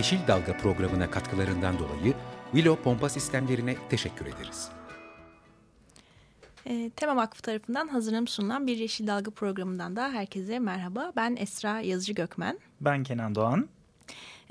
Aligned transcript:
Yeşil 0.00 0.26
Dalga 0.28 0.56
programına 0.56 1.10
katkılarından 1.10 1.78
dolayı 1.78 2.14
Willow 2.52 2.82
Pompa 2.82 3.08
Sistemlerine 3.08 3.76
teşekkür 3.90 4.26
ederiz. 4.26 4.68
E, 6.66 6.90
Tema 6.90 7.16
Vakfı 7.16 7.42
tarafından 7.42 7.88
hazırlanıp 7.88 8.30
sunulan 8.30 8.66
bir 8.66 8.76
Yeşil 8.76 9.06
Dalga 9.06 9.30
programından 9.30 9.96
da 9.96 10.10
herkese 10.12 10.58
merhaba. 10.58 11.12
Ben 11.16 11.36
Esra 11.36 11.80
Yazıcı 11.80 12.12
Gökmen. 12.12 12.58
Ben 12.80 13.02
Kenan 13.02 13.34
Doğan. 13.34 13.68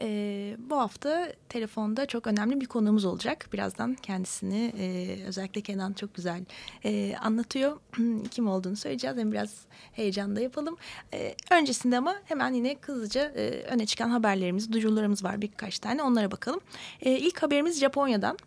E, 0.01 0.57
bu 0.69 0.77
hafta 0.77 1.33
telefonda 1.49 2.05
çok 2.05 2.27
önemli 2.27 2.61
bir 2.61 2.65
konuğumuz 2.65 3.05
olacak. 3.05 3.49
Birazdan 3.53 3.95
kendisini 3.95 4.73
e, 4.79 5.17
özellikle 5.27 5.61
Kenan 5.61 5.93
çok 5.93 6.15
güzel 6.15 6.45
e, 6.85 7.15
anlatıyor. 7.15 7.79
Kim 8.31 8.47
olduğunu 8.47 8.75
söyleyeceğiz. 8.75 9.17
Hem 9.17 9.31
biraz 9.31 9.55
heyecanda 9.91 10.41
yapalım. 10.41 10.77
E, 11.13 11.35
öncesinde 11.51 11.97
ama 11.97 12.15
hemen 12.25 12.53
yine 12.53 12.77
hızlıca 12.81 13.31
e, 13.35 13.49
öne 13.49 13.85
çıkan 13.85 14.09
haberlerimiz, 14.09 14.73
duyurularımız 14.73 15.23
var 15.23 15.41
birkaç 15.41 15.79
tane. 15.79 16.03
Onlara 16.03 16.31
bakalım. 16.31 16.59
E, 17.01 17.11
ilk 17.11 17.43
haberimiz 17.43 17.79
Japonya'dan. 17.79 18.37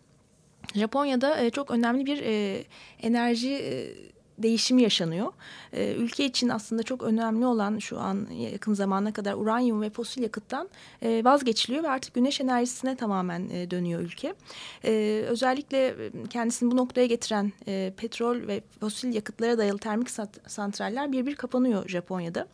Japonya'da 0.75 1.41
e, 1.41 1.50
çok 1.50 1.70
önemli 1.70 2.06
bir 2.06 2.23
e, 2.23 2.64
enerji 3.03 3.55
e, 3.55 3.95
değişimi 4.38 4.83
yaşanıyor. 4.83 5.33
E, 5.72 5.94
ülke 5.94 6.25
için 6.25 6.48
aslında 6.48 6.83
çok 6.83 7.02
önemli 7.02 7.47
olan 7.47 7.78
şu 7.78 8.00
an 8.00 8.27
yakın 8.30 8.74
zamana 8.74 9.12
kadar 9.12 9.34
uranyum 9.34 9.83
ve 9.83 9.91
fosil 9.91 10.22
yakıttan 10.22 10.69
e, 11.02 11.24
vazgeçiliyor 11.24 11.83
ve 11.83 11.89
artık 11.89 12.14
güneş 12.14 12.41
enerjisine 12.41 12.97
tamamen 12.97 13.48
e, 13.50 13.70
dönüyor 13.70 14.00
ülke. 14.00 14.34
E, 14.84 15.24
özellikle 15.28 15.94
kendisini 16.30 16.70
bu 16.70 16.77
noktaya 16.77 17.06
getiren 17.06 17.52
e, 17.69 17.92
petrol 17.97 18.47
ve 18.47 18.62
fosil 18.80 19.14
yakıtlara 19.14 19.58
dayalı 19.58 19.78
termik 19.78 20.08
santraller 20.46 21.12
bir 21.12 21.27
bir 21.27 21.34
kapanıyor 21.34 21.89
Japonya'da. 21.89 22.46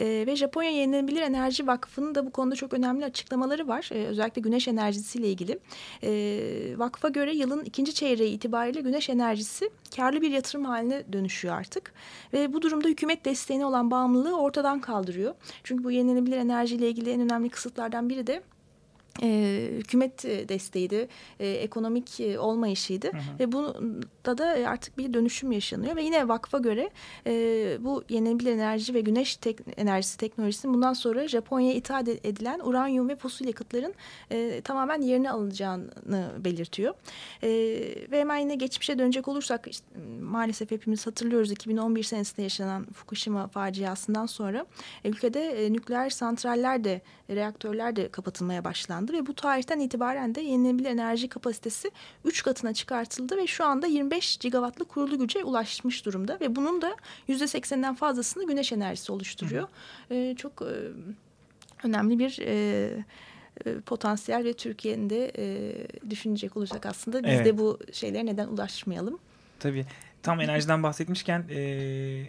E, 0.00 0.24
ve 0.26 0.36
Japonya 0.36 0.70
Yenilenebilir 0.70 1.22
Enerji 1.22 1.66
Vakfı'nın 1.66 2.14
da 2.14 2.26
bu 2.26 2.30
konuda 2.30 2.54
çok 2.54 2.72
önemli 2.72 3.04
açıklamaları 3.04 3.68
var. 3.68 3.88
E, 3.92 4.06
özellikle 4.06 4.40
güneş 4.40 4.68
enerjisiyle 4.68 5.28
ilgili. 5.28 5.58
E, 6.02 6.10
vakfa 6.76 7.08
göre 7.08 7.34
yılın 7.34 7.64
ikinci 7.64 7.94
çeyreği 7.94 8.34
itibariyle 8.34 8.80
güneş 8.80 9.10
enerjisi 9.10 9.70
karlı 9.96 10.22
bir 10.22 10.30
yatırım 10.30 10.64
haline 10.64 11.12
dönüşüyor 11.12 11.29
artık. 11.52 11.92
Ve 12.32 12.52
bu 12.52 12.62
durumda 12.62 12.88
hükümet 12.88 13.24
desteğine 13.24 13.66
olan 13.66 13.90
bağımlılığı 13.90 14.40
ortadan 14.40 14.80
kaldırıyor. 14.80 15.34
Çünkü 15.64 15.84
bu 15.84 15.90
yenilenebilir 15.90 16.36
enerjiyle 16.36 16.88
ilgili 16.88 17.10
en 17.10 17.20
önemli 17.20 17.48
kısıtlardan 17.48 18.08
biri 18.08 18.26
de 18.26 18.42
e, 19.22 19.70
hükümet 19.72 20.24
desteğiydi, 20.24 21.08
e, 21.40 21.48
ekonomik 21.48 22.20
e, 22.20 22.38
olmayışıydı 22.38 23.06
hı 23.06 23.16
hı. 23.16 23.38
ve 23.40 23.52
bunda 23.52 24.38
da 24.38 24.44
artık 24.44 24.98
bir 24.98 25.14
dönüşüm 25.14 25.52
yaşanıyor 25.52 25.96
ve 25.96 26.02
yine 26.02 26.28
vakfa 26.28 26.58
göre 26.58 26.90
e, 27.26 27.32
bu 27.80 28.04
yenilenebilir 28.08 28.52
enerji 28.52 28.94
ve 28.94 29.00
güneş 29.00 29.36
tek, 29.36 29.58
enerjisi 29.76 30.18
teknolojisinin 30.18 30.74
bundan 30.74 30.92
sonra 30.92 31.28
Japonya'ya 31.28 31.74
ithal 31.74 32.06
edilen 32.06 32.60
uranyum 32.60 33.08
ve 33.08 33.16
fosil 33.16 33.46
yakıtların 33.46 33.94
e, 34.30 34.60
tamamen 34.60 35.02
yerine 35.02 35.30
alınacağını 35.30 36.30
belirtiyor. 36.38 36.94
E, 37.42 37.48
ve 38.10 38.20
hemen 38.20 38.36
yine 38.36 38.54
geçmişe 38.54 38.98
dönecek 38.98 39.28
olursak 39.28 39.66
işte, 39.70 39.86
maalesef 40.20 40.70
hepimiz 40.70 41.06
hatırlıyoruz 41.06 41.52
2011 41.52 42.02
senesinde 42.02 42.42
yaşanan 42.42 42.86
Fukushima 42.92 43.48
faciasından 43.48 44.26
sonra 44.26 44.66
ülkede 45.04 45.66
e, 45.66 45.72
nükleer 45.72 46.10
santraller 46.10 46.84
de 46.84 47.00
reaktörler 47.30 47.96
de 47.96 48.08
kapatılmaya 48.08 48.64
başlandı 48.64 48.99
ve 49.08 49.26
bu 49.26 49.34
tarihten 49.34 49.80
itibaren 49.80 50.34
de 50.34 50.40
yenilenebilir 50.40 50.88
enerji 50.88 51.28
kapasitesi 51.28 51.90
3 52.24 52.42
katına 52.42 52.74
çıkartıldı 52.74 53.36
ve 53.36 53.46
şu 53.46 53.64
anda 53.64 53.86
25 53.86 54.36
gigawattlık 54.36 54.88
kurulu 54.88 55.18
güce 55.18 55.44
ulaşmış 55.44 56.06
durumda 56.06 56.38
ve 56.40 56.56
bunun 56.56 56.82
da 56.82 56.96
%80'den 57.28 57.94
fazlasını 57.94 58.46
güneş 58.46 58.72
enerjisi 58.72 59.12
oluşturuyor. 59.12 59.68
Hı 60.08 60.14
hı. 60.14 60.18
E, 60.18 60.34
çok 60.36 60.62
e, 60.62 60.74
önemli 61.84 62.18
bir 62.18 62.38
e, 62.46 63.04
potansiyel 63.86 64.44
ve 64.44 64.52
Türkiye'nin 64.52 65.10
de 65.10 65.32
e, 65.38 65.74
düşünecek 66.10 66.56
olursak 66.56 66.86
aslında 66.86 67.24
biz 67.24 67.30
evet. 67.30 67.46
de 67.46 67.58
bu 67.58 67.78
şeylere 67.92 68.26
neden 68.26 68.48
ulaşmayalım? 68.48 69.18
Tabii. 69.60 69.86
Tam 70.22 70.40
enerjiden 70.40 70.82
bahsetmişken 70.82 71.44
e, 71.50 71.60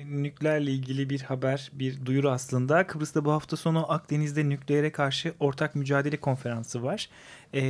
nükleerle 0.05 0.71
ilgili 0.71 1.09
bir 1.09 1.21
haber, 1.21 1.71
bir 1.73 2.05
duyuru 2.05 2.31
aslında. 2.31 2.87
Kıbrıs'ta 2.87 3.25
bu 3.25 3.31
hafta 3.31 3.57
sonu 3.57 3.91
Akdeniz'de 3.91 4.49
nükleere 4.49 4.91
karşı 4.91 5.33
ortak 5.39 5.75
mücadele 5.75 6.17
konferansı 6.17 6.83
var. 6.83 7.09
E, 7.53 7.61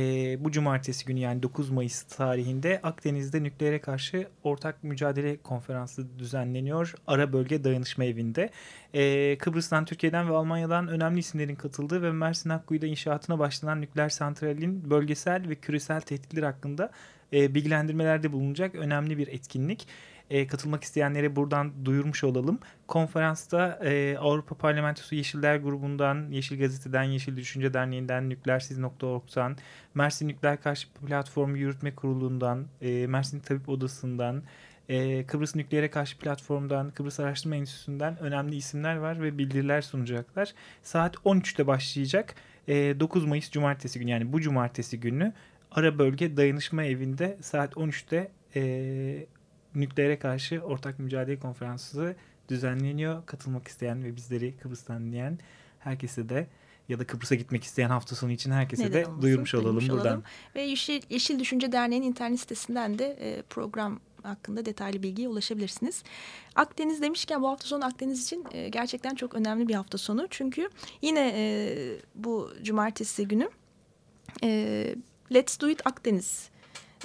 bu 0.44 0.50
cumartesi 0.52 1.04
günü 1.06 1.20
yani 1.20 1.42
9 1.42 1.70
Mayıs 1.70 2.02
tarihinde 2.02 2.80
Akdeniz'de 2.82 3.42
nükleere 3.42 3.80
karşı 3.80 4.28
ortak 4.42 4.84
mücadele 4.84 5.36
konferansı 5.36 6.18
düzenleniyor. 6.18 6.94
Ara 7.06 7.32
Bölge 7.32 7.64
Dayanışma 7.64 8.04
Evi'nde. 8.04 8.50
E, 8.94 9.38
Kıbrıs'tan, 9.38 9.84
Türkiye'den 9.84 10.28
ve 10.28 10.32
Almanya'dan 10.32 10.88
önemli 10.88 11.18
isimlerin 11.18 11.54
katıldığı 11.54 12.02
ve 12.02 12.12
Mersin 12.12 12.50
Akkuyu'da 12.50 12.86
inşaatına 12.86 13.38
başlanan 13.38 13.80
nükleer 13.80 14.08
santralin 14.08 14.90
bölgesel 14.90 15.48
ve 15.48 15.54
küresel 15.54 16.00
tehditler 16.00 16.42
hakkında 16.42 16.90
bilgilendirmelerde 17.32 18.32
bulunacak 18.32 18.74
önemli 18.74 19.18
bir 19.18 19.28
etkinlik 19.28 19.86
e, 20.32 20.46
katılmak 20.46 20.84
isteyenlere 20.84 21.36
buradan 21.36 21.72
duyurmuş 21.84 22.24
olalım. 22.24 22.58
Konferansta 22.88 23.78
e, 23.84 24.16
Avrupa 24.18 24.54
Parlamentosu 24.54 25.14
Yeşiller 25.14 25.56
Grubu'ndan, 25.56 26.30
Yeşil 26.30 26.58
Gazete'den, 26.58 27.02
Yeşil 27.02 27.36
Düşünce 27.36 27.74
Derneği'nden, 27.74 28.30
Nükleersiz.org'dan, 28.30 29.56
Mersin 29.94 30.28
Nükleer 30.28 30.62
Karşı 30.62 30.88
Platformu 30.92 31.56
Yürütme 31.56 31.94
Kurulu'ndan, 31.94 32.66
e, 32.80 33.06
Mersin 33.06 33.40
Tabip 33.40 33.68
Odası'ndan, 33.68 34.42
e, 34.88 35.26
Kıbrıs 35.26 35.56
Nükleere 35.56 35.90
Karşı 35.90 36.18
Platform'dan, 36.18 36.90
Kıbrıs 36.90 37.20
Araştırma 37.20 37.56
Enstitüsü'nden 37.56 38.18
önemli 38.18 38.56
isimler 38.56 38.96
var 38.96 39.22
ve 39.22 39.38
bildiriler 39.38 39.82
sunacaklar. 39.82 40.54
Saat 40.82 41.16
13'te 41.24 41.66
başlayacak. 41.66 42.34
E, 42.68 43.00
9 43.00 43.24
Mayıs 43.24 43.50
Cumartesi 43.50 43.98
günü 43.98 44.10
yani 44.10 44.32
bu 44.32 44.40
Cumartesi 44.40 45.00
günü 45.00 45.32
Ara 45.70 45.98
Bölge 45.98 46.36
Dayanışma 46.36 46.84
Evi'nde 46.84 47.38
saat 47.40 47.72
13'te 47.72 48.30
e, 48.56 49.26
nükleere 49.74 50.18
karşı 50.18 50.60
ortak 50.60 50.98
mücadele 50.98 51.38
konferansı 51.38 52.16
düzenleniyor. 52.48 53.26
Katılmak 53.26 53.68
isteyen 53.68 54.04
ve 54.04 54.16
bizleri 54.16 54.56
Kıbrıs'tan 54.56 55.04
dinleyen 55.04 55.38
herkese 55.78 56.28
de 56.28 56.46
ya 56.88 56.98
da 56.98 57.06
Kıbrıs'a 57.06 57.34
gitmek 57.34 57.64
isteyen 57.64 57.88
hafta 57.88 58.16
sonu 58.16 58.32
için 58.32 58.50
herkese 58.50 58.84
Neden 58.84 58.92
de 58.92 59.06
olmasın, 59.06 59.22
duyurmuş 59.22 59.54
olalım 59.54 59.66
duyurmuş 59.66 59.88
buradan. 59.88 60.06
Olalım. 60.06 60.24
Ve 60.54 60.62
Yeşil, 60.62 61.02
Yeşil 61.10 61.38
Düşünce 61.38 61.72
Derneği'nin 61.72 62.06
internet 62.06 62.40
sitesinden 62.40 62.98
de 62.98 63.06
e, 63.20 63.42
program 63.42 64.00
hakkında 64.22 64.66
detaylı 64.66 65.02
bilgiye 65.02 65.28
ulaşabilirsiniz. 65.28 66.02
Akdeniz 66.54 67.02
demişken 67.02 67.42
bu 67.42 67.48
hafta 67.48 67.66
sonu 67.66 67.84
Akdeniz 67.84 68.22
için 68.22 68.44
e, 68.52 68.68
gerçekten 68.68 69.14
çok 69.14 69.34
önemli 69.34 69.68
bir 69.68 69.74
hafta 69.74 69.98
sonu. 69.98 70.26
Çünkü 70.30 70.68
yine 71.02 71.32
e, 71.36 71.74
bu 72.14 72.50
cumartesi 72.62 73.28
günü 73.28 73.50
e, 74.42 74.94
Let's 75.32 75.60
Do 75.60 75.68
It 75.68 75.86
Akdeniz 75.86 76.51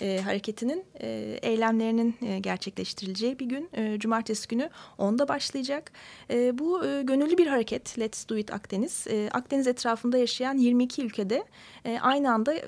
e, 0.02 0.22
hareketinin 0.22 0.86
e, 1.02 1.40
eylemlerinin 1.42 2.16
e, 2.22 2.40
gerçekleştirileceği 2.40 3.40
bir 3.40 3.46
gün. 3.46 3.70
E, 3.74 4.00
cumartesi 4.00 4.48
günü 4.48 4.70
onda 4.98 5.28
başlayacak. 5.28 5.92
E, 6.30 6.58
bu 6.58 6.86
e, 6.86 7.04
gönüllü 7.04 7.38
bir 7.38 7.48
hareket 7.48 8.00
Let's 8.00 8.30
Do 8.30 8.38
It 8.38 8.54
Akdeniz. 8.54 9.08
E, 9.08 9.30
Akdeniz 9.34 9.68
etrafında 9.68 10.18
yaşayan 10.18 10.58
22 10.58 11.02
ülkede 11.02 11.44
e, 11.86 12.00
aynı 12.02 12.34
anda 12.34 12.54
e, 12.54 12.64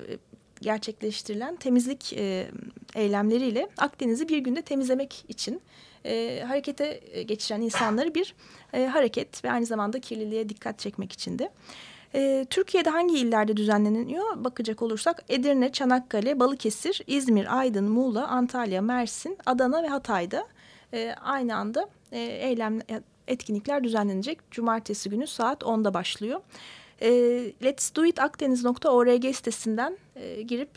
gerçekleştirilen 0.60 1.56
temizlik 1.56 2.12
e, 2.12 2.50
eylemleriyle 2.94 3.68
Akdeniz'i 3.78 4.28
bir 4.28 4.38
günde 4.38 4.62
temizlemek 4.62 5.24
için 5.28 5.60
e, 6.04 6.44
harekete 6.48 7.00
geçiren 7.26 7.60
insanları 7.60 8.14
bir 8.14 8.34
e, 8.72 8.86
hareket 8.86 9.44
ve 9.44 9.50
aynı 9.50 9.66
zamanda 9.66 10.00
kirliliğe 10.00 10.48
dikkat 10.48 10.78
çekmek 10.78 11.12
için 11.12 11.38
de. 11.38 11.50
E, 12.14 12.46
Türkiye'de 12.50 12.90
hangi 12.90 13.18
illerde 13.18 13.56
düzenleniyor 13.56 14.44
bakacak 14.44 14.82
olursak 14.82 15.24
Edirne, 15.28 15.72
Çanakkale, 15.72 16.40
Balıkesir, 16.40 17.02
İzmir, 17.06 17.58
Aydın, 17.58 17.90
Muğla, 17.90 18.28
Antalya, 18.28 18.82
Mersin, 18.82 19.38
Adana 19.46 19.82
ve 19.82 19.88
Hatay'da 19.88 20.46
e, 20.94 21.14
aynı 21.22 21.56
anda 21.56 21.88
e, 22.12 22.20
eylem 22.20 22.78
etkinlikler 23.28 23.84
düzenlenecek. 23.84 24.50
Cumartesi 24.50 25.10
günü 25.10 25.26
saat 25.26 25.62
10'da 25.62 25.94
başlıyor. 25.94 26.40
E, 27.02 27.10
Let's 27.64 27.94
Do 27.94 28.22
Akdeniz.org 28.22 29.34
sitesinden 29.34 29.98
e, 30.16 30.42
girip 30.42 30.70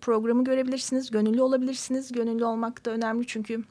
programı 0.00 0.44
görebilirsiniz. 0.44 1.10
Gönüllü 1.10 1.42
olabilirsiniz. 1.42 2.12
Gönüllü 2.12 2.44
olmak 2.44 2.84
da 2.84 2.90
önemli 2.90 3.26
çünkü 3.26 3.64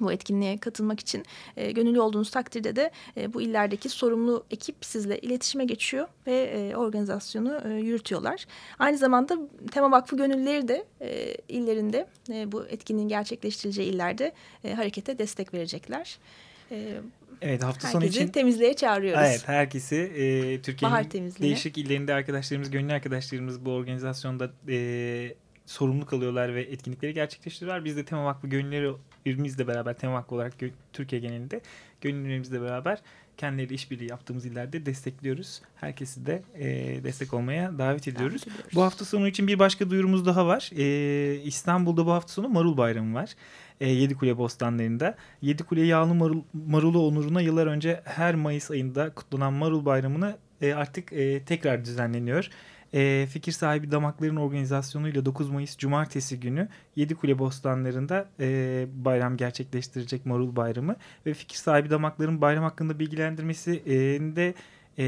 bu 0.00 0.12
etkinliğe 0.12 0.58
katılmak 0.58 1.00
için 1.00 1.24
e, 1.56 1.72
gönüllü 1.72 2.00
olduğunuz 2.00 2.30
takdirde 2.30 2.76
de 2.76 2.90
e, 3.16 3.34
bu 3.34 3.42
illerdeki 3.42 3.88
sorumlu 3.88 4.44
ekip 4.50 4.76
sizle 4.80 5.18
iletişime 5.18 5.64
geçiyor 5.64 6.08
ve 6.26 6.42
e, 6.42 6.76
organizasyonu 6.76 7.60
e, 7.68 7.74
yürütüyorlar. 7.74 8.46
Aynı 8.78 8.98
zamanda 8.98 9.38
Tema 9.72 9.90
Vakfı 9.90 10.16
gönüllüleri 10.16 10.68
de 10.68 10.84
e, 11.00 11.36
illerinde 11.48 12.06
e, 12.32 12.52
bu 12.52 12.66
etkinliğin 12.66 13.08
gerçekleştirileceği 13.08 13.92
illerde 13.92 14.32
e, 14.64 14.74
harekete 14.74 15.18
destek 15.18 15.54
verecekler. 15.54 16.18
E, 16.70 17.00
Evet 17.42 17.64
hafta 17.64 17.88
sonu 17.88 18.04
için 18.04 18.28
temizliğe 18.28 18.74
çağırıyoruz. 18.74 19.22
Evet 19.26 19.48
herkesi 19.48 19.96
e, 19.96 20.62
Türkiye'nin 20.62 21.32
değişik 21.40 21.78
illerinde 21.78 22.14
arkadaşlarımız, 22.14 22.70
gönüllü 22.70 22.92
arkadaşlarımız 22.92 23.64
bu 23.64 23.70
organizasyonda 23.72 24.50
e, 24.68 25.34
sorumluluk 25.66 26.12
alıyorlar 26.12 26.54
ve 26.54 26.62
etkinlikleri 26.62 27.14
gerçekleştiriyorlar. 27.14 27.84
Biz 27.84 27.96
de 27.96 28.04
Tema 28.04 28.24
Vakfı 28.24 28.46
gönüllerimizle 29.24 29.66
beraber 29.66 29.94
Tema 29.98 30.14
Vakfı 30.14 30.34
olarak 30.34 30.52
Türkiye 30.92 31.20
genelinde 31.20 31.60
gönüllerimizle 32.00 32.62
beraber 32.62 32.98
kendileri 33.40 33.74
işbirliği 33.74 34.10
yaptığımız 34.10 34.46
illerde 34.46 34.86
destekliyoruz. 34.86 35.62
Herkesi 35.76 36.26
de 36.26 36.42
e, 36.54 36.64
destek 37.04 37.34
olmaya 37.34 37.78
davet 37.78 38.08
ediyoruz. 38.08 38.42
davet 38.42 38.46
ediyoruz. 38.46 38.74
Bu 38.74 38.82
hafta 38.82 39.04
sonu 39.04 39.28
için 39.28 39.46
bir 39.46 39.58
başka 39.58 39.90
duyurumuz 39.90 40.26
daha 40.26 40.46
var. 40.46 40.70
E, 40.76 41.40
İstanbul'da 41.42 42.06
bu 42.06 42.12
hafta 42.12 42.32
sonu 42.32 42.48
Marul 42.48 42.76
Bayramı 42.76 43.14
var. 43.14 43.34
E, 43.80 43.88
Yedikule 43.88 44.38
Bostanları'nda. 44.38 45.16
Yedikule 45.42 45.82
Yağlı 45.82 46.14
Marul, 46.14 46.42
Marulu 46.52 47.06
onuruna 47.06 47.40
yıllar 47.40 47.66
önce 47.66 48.00
her 48.04 48.34
Mayıs 48.34 48.70
ayında 48.70 49.14
kutlanan 49.14 49.52
Marul 49.52 49.84
Bayramı'nı 49.84 50.36
e, 50.60 50.74
artık 50.74 51.12
e, 51.12 51.44
tekrar 51.44 51.84
düzenleniyor. 51.84 52.48
E, 52.94 53.26
Fikir 53.30 53.52
Sahibi 53.52 53.90
Damakların 53.90 54.36
organizasyonuyla 54.36 55.24
9 55.24 55.50
Mayıs 55.50 55.76
Cumartesi 55.78 56.40
günü 56.40 56.68
Yedikule 56.96 57.38
Bostanları'nda 57.38 58.28
e, 58.40 58.86
bayram 58.94 59.36
gerçekleştirecek 59.36 60.26
Marul 60.26 60.56
Bayramı 60.56 60.96
ve 61.26 61.34
Fikir 61.34 61.56
Sahibi 61.56 61.90
Damakların 61.90 62.40
bayram 62.40 62.64
hakkında 62.64 62.98
bilgilendirmesi 62.98 63.82
e, 63.86 63.96
de 64.36 64.54
e, 64.98 65.04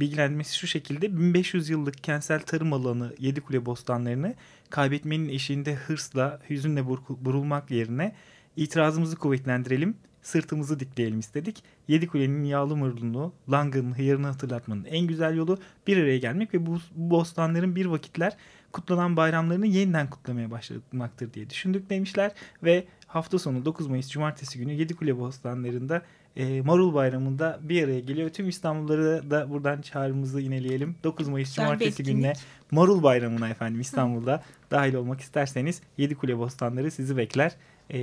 bilgilendirmesi 0.00 0.58
şu 0.58 0.66
şekilde. 0.66 1.16
1500 1.16 1.68
yıllık 1.68 2.04
kentsel 2.04 2.40
tarım 2.40 2.72
alanı 2.72 3.14
Yedikule 3.18 3.66
Bostanları'nı 3.66 4.34
kaybetmenin 4.70 5.28
eşiğinde 5.28 5.74
hırsla, 5.74 6.40
hüzünle 6.50 6.86
burulmak 7.08 7.70
yerine 7.70 8.14
itirazımızı 8.56 9.16
kuvvetlendirelim 9.16 9.96
sırtımızı 10.22 10.80
dikleyelim 10.80 11.18
istedik. 11.18 11.64
Yedi 11.88 12.06
Kule'nin 12.06 12.44
yağlı 12.44 12.76
mırlunu, 12.76 13.32
Lang'ın 13.50 13.92
hıyarını 13.92 14.26
hatırlatmanın 14.26 14.84
en 14.84 15.06
güzel 15.06 15.36
yolu 15.36 15.58
bir 15.86 15.96
araya 15.96 16.18
gelmek 16.18 16.54
ve 16.54 16.66
bu, 16.66 16.78
bu 16.94 17.10
bostanların 17.10 17.76
bir 17.76 17.86
vakitler 17.86 18.36
kutlanan 18.72 19.16
bayramlarını 19.16 19.66
yeniden 19.66 20.10
kutlamaya 20.10 20.50
başlamaktır 20.50 21.32
diye 21.32 21.50
düşündük 21.50 21.90
demişler. 21.90 22.32
Ve 22.62 22.84
hafta 23.06 23.38
sonu 23.38 23.64
9 23.64 23.86
Mayıs 23.86 24.08
Cumartesi 24.08 24.58
günü 24.58 24.72
Yedi 24.72 24.94
Kule 24.96 25.18
bostanlarında 25.18 26.02
e, 26.36 26.62
Marul 26.62 26.94
Bayramı'nda 26.94 27.58
bir 27.62 27.84
araya 27.84 28.00
geliyor. 28.00 28.30
Tüm 28.30 28.48
İstanbulluları 28.48 29.30
da 29.30 29.50
buradan 29.50 29.80
çağrımızı 29.80 30.40
ineleyelim. 30.40 30.96
9 31.04 31.28
Mayıs 31.28 31.54
Cumartesi 31.54 32.02
gününe 32.02 32.32
Marul 32.70 33.02
Bayramı'na 33.02 33.48
efendim 33.48 33.80
İstanbul'da 33.80 34.34
Hı. 34.34 34.40
dahil 34.70 34.94
olmak 34.94 35.20
isterseniz 35.20 35.82
Yedi 35.98 36.14
Kule 36.14 36.38
Bostanları 36.38 36.90
sizi 36.90 37.16
bekler 37.16 37.52
e, 37.90 37.98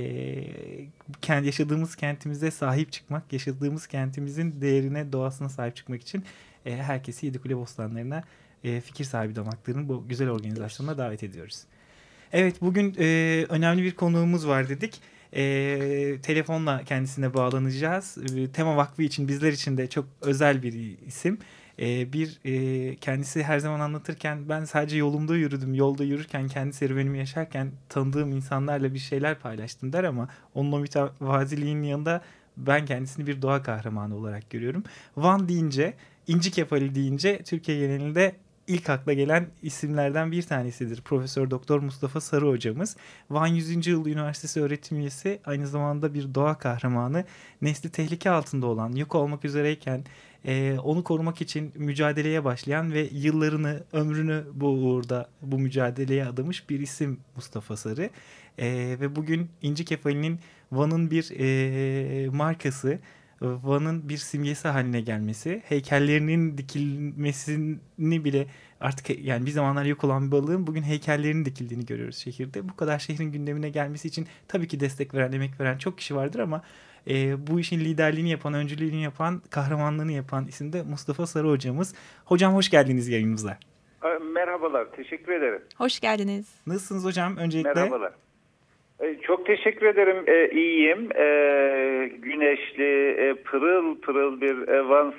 yaşadığımız 1.28 1.96
kentimize 1.96 2.50
sahip 2.50 2.92
çıkmak, 2.92 3.32
yaşadığımız 3.32 3.86
kentimizin 3.86 4.60
değerine, 4.60 5.12
doğasına 5.12 5.48
sahip 5.48 5.76
çıkmak 5.76 6.02
için 6.02 6.24
e, 6.66 6.76
herkesi 6.76 7.26
Yedikule 7.26 7.56
Bostanları'na 7.56 8.24
e, 8.64 8.80
fikir 8.80 9.04
sahibi 9.04 9.36
damaklarının 9.36 9.88
bu 9.88 10.08
güzel 10.08 10.28
organizasyonuna 10.28 10.98
davet 10.98 11.22
ediyoruz. 11.22 11.62
Evet 12.32 12.60
bugün 12.60 12.96
e, 12.98 13.46
önemli 13.48 13.82
bir 13.82 13.94
konuğumuz 13.94 14.48
var 14.48 14.68
dedik. 14.68 15.00
E, 15.32 16.18
telefonla 16.22 16.84
kendisine 16.84 17.34
bağlanacağız. 17.34 18.18
E, 18.36 18.52
Tema 18.52 18.76
Vakfı 18.76 19.02
için 19.02 19.28
bizler 19.28 19.52
için 19.52 19.76
de 19.76 19.86
çok 19.86 20.06
özel 20.20 20.62
bir 20.62 20.98
isim 21.06 21.38
e, 21.80 22.12
bir 22.12 22.40
e, 22.44 22.96
kendisi 22.96 23.42
her 23.42 23.58
zaman 23.58 23.80
anlatırken 23.80 24.48
ben 24.48 24.64
sadece 24.64 24.96
yolumda 24.96 25.36
yürüdüm. 25.36 25.74
Yolda 25.74 26.04
yürürken 26.04 26.48
kendi 26.48 26.72
serüvenimi 26.72 27.18
yaşarken 27.18 27.72
tanıdığım 27.88 28.32
insanlarla 28.32 28.94
bir 28.94 28.98
şeyler 28.98 29.38
paylaştım 29.38 29.92
der 29.92 30.04
ama 30.04 30.28
onun 30.54 30.72
o 30.72 30.78
mütevaziliğinin 30.78 31.82
yanında 31.82 32.22
ben 32.56 32.86
kendisini 32.86 33.26
bir 33.26 33.42
doğa 33.42 33.62
kahramanı 33.62 34.16
olarak 34.16 34.50
görüyorum. 34.50 34.84
Van 35.16 35.48
deyince, 35.48 35.94
İnci 36.26 36.50
Kefali 36.50 36.94
deyince 36.94 37.42
Türkiye 37.42 37.78
genelinde 37.78 38.36
ilk 38.66 38.90
akla 38.90 39.12
gelen 39.12 39.46
isimlerden 39.62 40.32
bir 40.32 40.42
tanesidir. 40.42 41.02
Profesör 41.02 41.50
Doktor 41.50 41.80
Mustafa 41.80 42.20
Sarı 42.20 42.48
hocamız. 42.48 42.96
Van 43.30 43.46
100. 43.46 43.86
Yıl 43.86 44.06
Üniversitesi 44.06 44.62
öğretim 44.62 44.98
üyesi 44.98 45.40
aynı 45.44 45.66
zamanda 45.66 46.14
bir 46.14 46.34
doğa 46.34 46.58
kahramanı. 46.58 47.24
Nesli 47.62 47.90
tehlike 47.90 48.30
altında 48.30 48.66
olan, 48.66 48.92
yok 48.92 49.14
olmak 49.14 49.44
üzereyken 49.44 50.04
e, 50.44 50.78
onu 50.78 51.04
korumak 51.04 51.40
için 51.40 51.72
mücadeleye 51.76 52.44
başlayan 52.44 52.92
ve 52.92 53.08
yıllarını, 53.12 53.82
ömrünü 53.92 54.44
bu 54.54 54.68
uğurda 54.68 55.28
bu 55.42 55.58
mücadeleye 55.58 56.26
adamış 56.26 56.70
bir 56.70 56.80
isim 56.80 57.20
Mustafa 57.36 57.76
Sarı. 57.76 58.10
E, 58.58 58.96
ve 59.00 59.16
bugün 59.16 59.48
İnci 59.62 59.84
Kefali'nin 59.84 60.38
Van'ın 60.72 61.10
bir 61.10 61.30
e, 61.38 62.28
markası, 62.30 62.98
Van'ın 63.40 64.08
bir 64.08 64.16
simgesi 64.16 64.68
haline 64.68 65.00
gelmesi, 65.00 65.62
heykellerinin 65.64 66.58
dikilmesini 66.58 68.24
bile 68.24 68.46
artık 68.80 69.24
yani 69.24 69.46
bir 69.46 69.50
zamanlar 69.50 69.84
yok 69.84 70.04
olan 70.04 70.26
bir 70.26 70.32
balığın 70.32 70.66
bugün 70.66 70.82
heykellerinin 70.82 71.44
dikildiğini 71.44 71.86
görüyoruz 71.86 72.16
şehirde. 72.16 72.68
Bu 72.68 72.76
kadar 72.76 72.98
şehrin 72.98 73.32
gündemine 73.32 73.68
gelmesi 73.68 74.08
için 74.08 74.26
tabii 74.48 74.68
ki 74.68 74.80
destek 74.80 75.14
veren, 75.14 75.32
emek 75.32 75.60
veren 75.60 75.78
çok 75.78 75.98
kişi 75.98 76.16
vardır 76.16 76.38
ama 76.38 76.62
e, 77.08 77.46
bu 77.46 77.60
işin 77.60 77.80
liderliğini 77.80 78.30
yapan, 78.30 78.54
öncülüğünü 78.54 78.96
yapan, 78.96 79.42
kahramanlığını 79.50 80.12
yapan 80.12 80.46
isim 80.46 80.72
de 80.72 80.82
Mustafa 80.82 81.26
Sarı 81.26 81.48
hocamız. 81.48 81.94
Hocam 82.24 82.54
hoş 82.54 82.70
geldiniz 82.70 83.08
yayınımıza. 83.08 83.58
Merhabalar, 84.34 84.86
teşekkür 84.96 85.32
ederim. 85.32 85.62
Hoş 85.76 86.00
geldiniz. 86.00 86.46
Nasılsınız 86.66 87.04
hocam 87.04 87.36
öncelikle? 87.36 87.74
Merhabalar. 87.74 88.12
E, 89.00 89.16
çok 89.22 89.46
teşekkür 89.46 89.86
ederim. 89.86 90.24
E, 90.26 90.50
iyiyim. 90.50 91.08
E, 91.16 91.26
güneşli, 92.22 93.10
e, 93.10 93.34
pırıl 93.34 93.96
pırıl 94.00 94.40
bir 94.40 94.68
e, 94.68 94.88
Van 94.88 95.14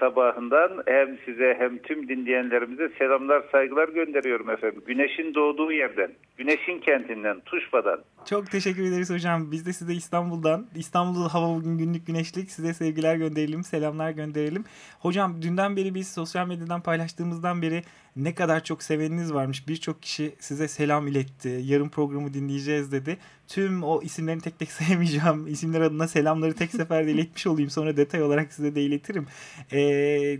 sabahından 0.00 0.82
hem 0.86 1.18
size 1.24 1.56
hem 1.58 1.78
tüm 1.78 2.08
dinleyenlerimize 2.08 2.88
selamlar, 2.98 3.42
saygılar 3.52 3.88
gönderiyorum 3.88 4.50
efendim. 4.50 4.82
Güneşin 4.86 5.34
doğduğu 5.34 5.72
yerden, 5.72 6.10
güneşin 6.36 6.78
kentinden, 6.78 7.40
Tuşba'dan. 7.40 8.00
Çok 8.30 8.50
teşekkür 8.50 8.82
ederiz 8.82 9.10
hocam. 9.10 9.52
Biz 9.52 9.66
de 9.66 9.72
size 9.72 9.92
İstanbul'dan, 9.92 10.66
İstanbul'da 10.74 11.34
hava 11.34 11.56
bugün 11.56 11.78
günlük 11.78 12.06
güneşlik. 12.06 12.50
Size 12.50 12.74
sevgiler 12.74 13.16
gönderelim, 13.16 13.62
selamlar 13.62 14.10
gönderelim. 14.10 14.64
Hocam 15.00 15.42
dünden 15.42 15.76
beri 15.76 15.94
biz 15.94 16.12
sosyal 16.14 16.46
medyadan 16.46 16.82
paylaştığımızdan 16.82 17.62
beri 17.62 17.82
ne 18.24 18.34
kadar 18.34 18.64
çok 18.64 18.82
seveniniz 18.82 19.34
varmış. 19.34 19.68
Birçok 19.68 20.02
kişi 20.02 20.34
size 20.38 20.68
selam 20.68 21.06
iletti. 21.06 21.60
Yarın 21.64 21.88
programı 21.88 22.34
dinleyeceğiz 22.34 22.92
dedi. 22.92 23.18
Tüm 23.48 23.82
o 23.82 24.02
isimlerini 24.02 24.40
tek 24.40 24.58
tek 24.58 24.72
saymayacağım. 24.72 25.46
İsimler 25.46 25.80
adına 25.80 26.08
selamları 26.08 26.54
tek 26.54 26.70
seferde 26.70 27.10
iletmiş 27.10 27.46
olayım. 27.46 27.70
Sonra 27.70 27.96
detay 27.96 28.22
olarak 28.22 28.52
size 28.52 28.74
de 28.74 28.82
iletirim. 28.82 29.26
Ee, 29.72 30.38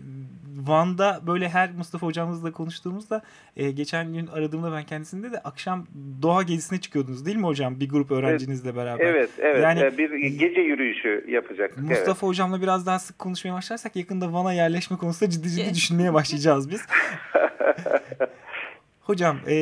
Van'da 0.56 1.20
böyle 1.26 1.49
her 1.49 1.72
Mustafa 1.72 2.06
hocamızla 2.06 2.52
konuştuğumuzda 2.52 3.22
e, 3.56 3.70
geçen 3.70 4.12
gün 4.12 4.26
aradığımda 4.26 4.72
ben 4.72 4.84
kendisinde 4.84 5.32
de 5.32 5.38
akşam 5.38 5.87
doğa 6.22 6.42
gezisine 6.42 6.80
çıkıyordunuz 6.80 7.26
değil 7.26 7.37
mi 7.37 7.46
hocam? 7.46 7.80
Bir 7.80 7.88
grup 7.88 8.10
öğrencinizle 8.10 8.76
beraber. 8.76 9.04
Evet, 9.04 9.30
evet. 9.38 9.62
Yani, 9.62 9.80
ee, 9.80 9.99
bir 9.99 10.10
gece 10.26 10.60
yürüyüşü 10.60 11.25
yapacak. 11.28 11.78
Mustafa 11.78 12.10
evet. 12.10 12.22
hocamla 12.22 12.62
biraz 12.62 12.87
daha 12.87 12.99
sık 12.99 13.18
konuşmaya 13.18 13.54
başlarsak 13.54 13.96
yakında 13.96 14.32
Van'a 14.32 14.52
yerleşme 14.52 14.96
konusunda 14.96 15.30
ciddi 15.30 15.50
ciddi 15.50 15.75
düşünmeye 15.75 16.14
başlayacağız 16.14 16.70
biz. 16.70 16.80
Hocam 19.00 19.40
e, 19.48 19.54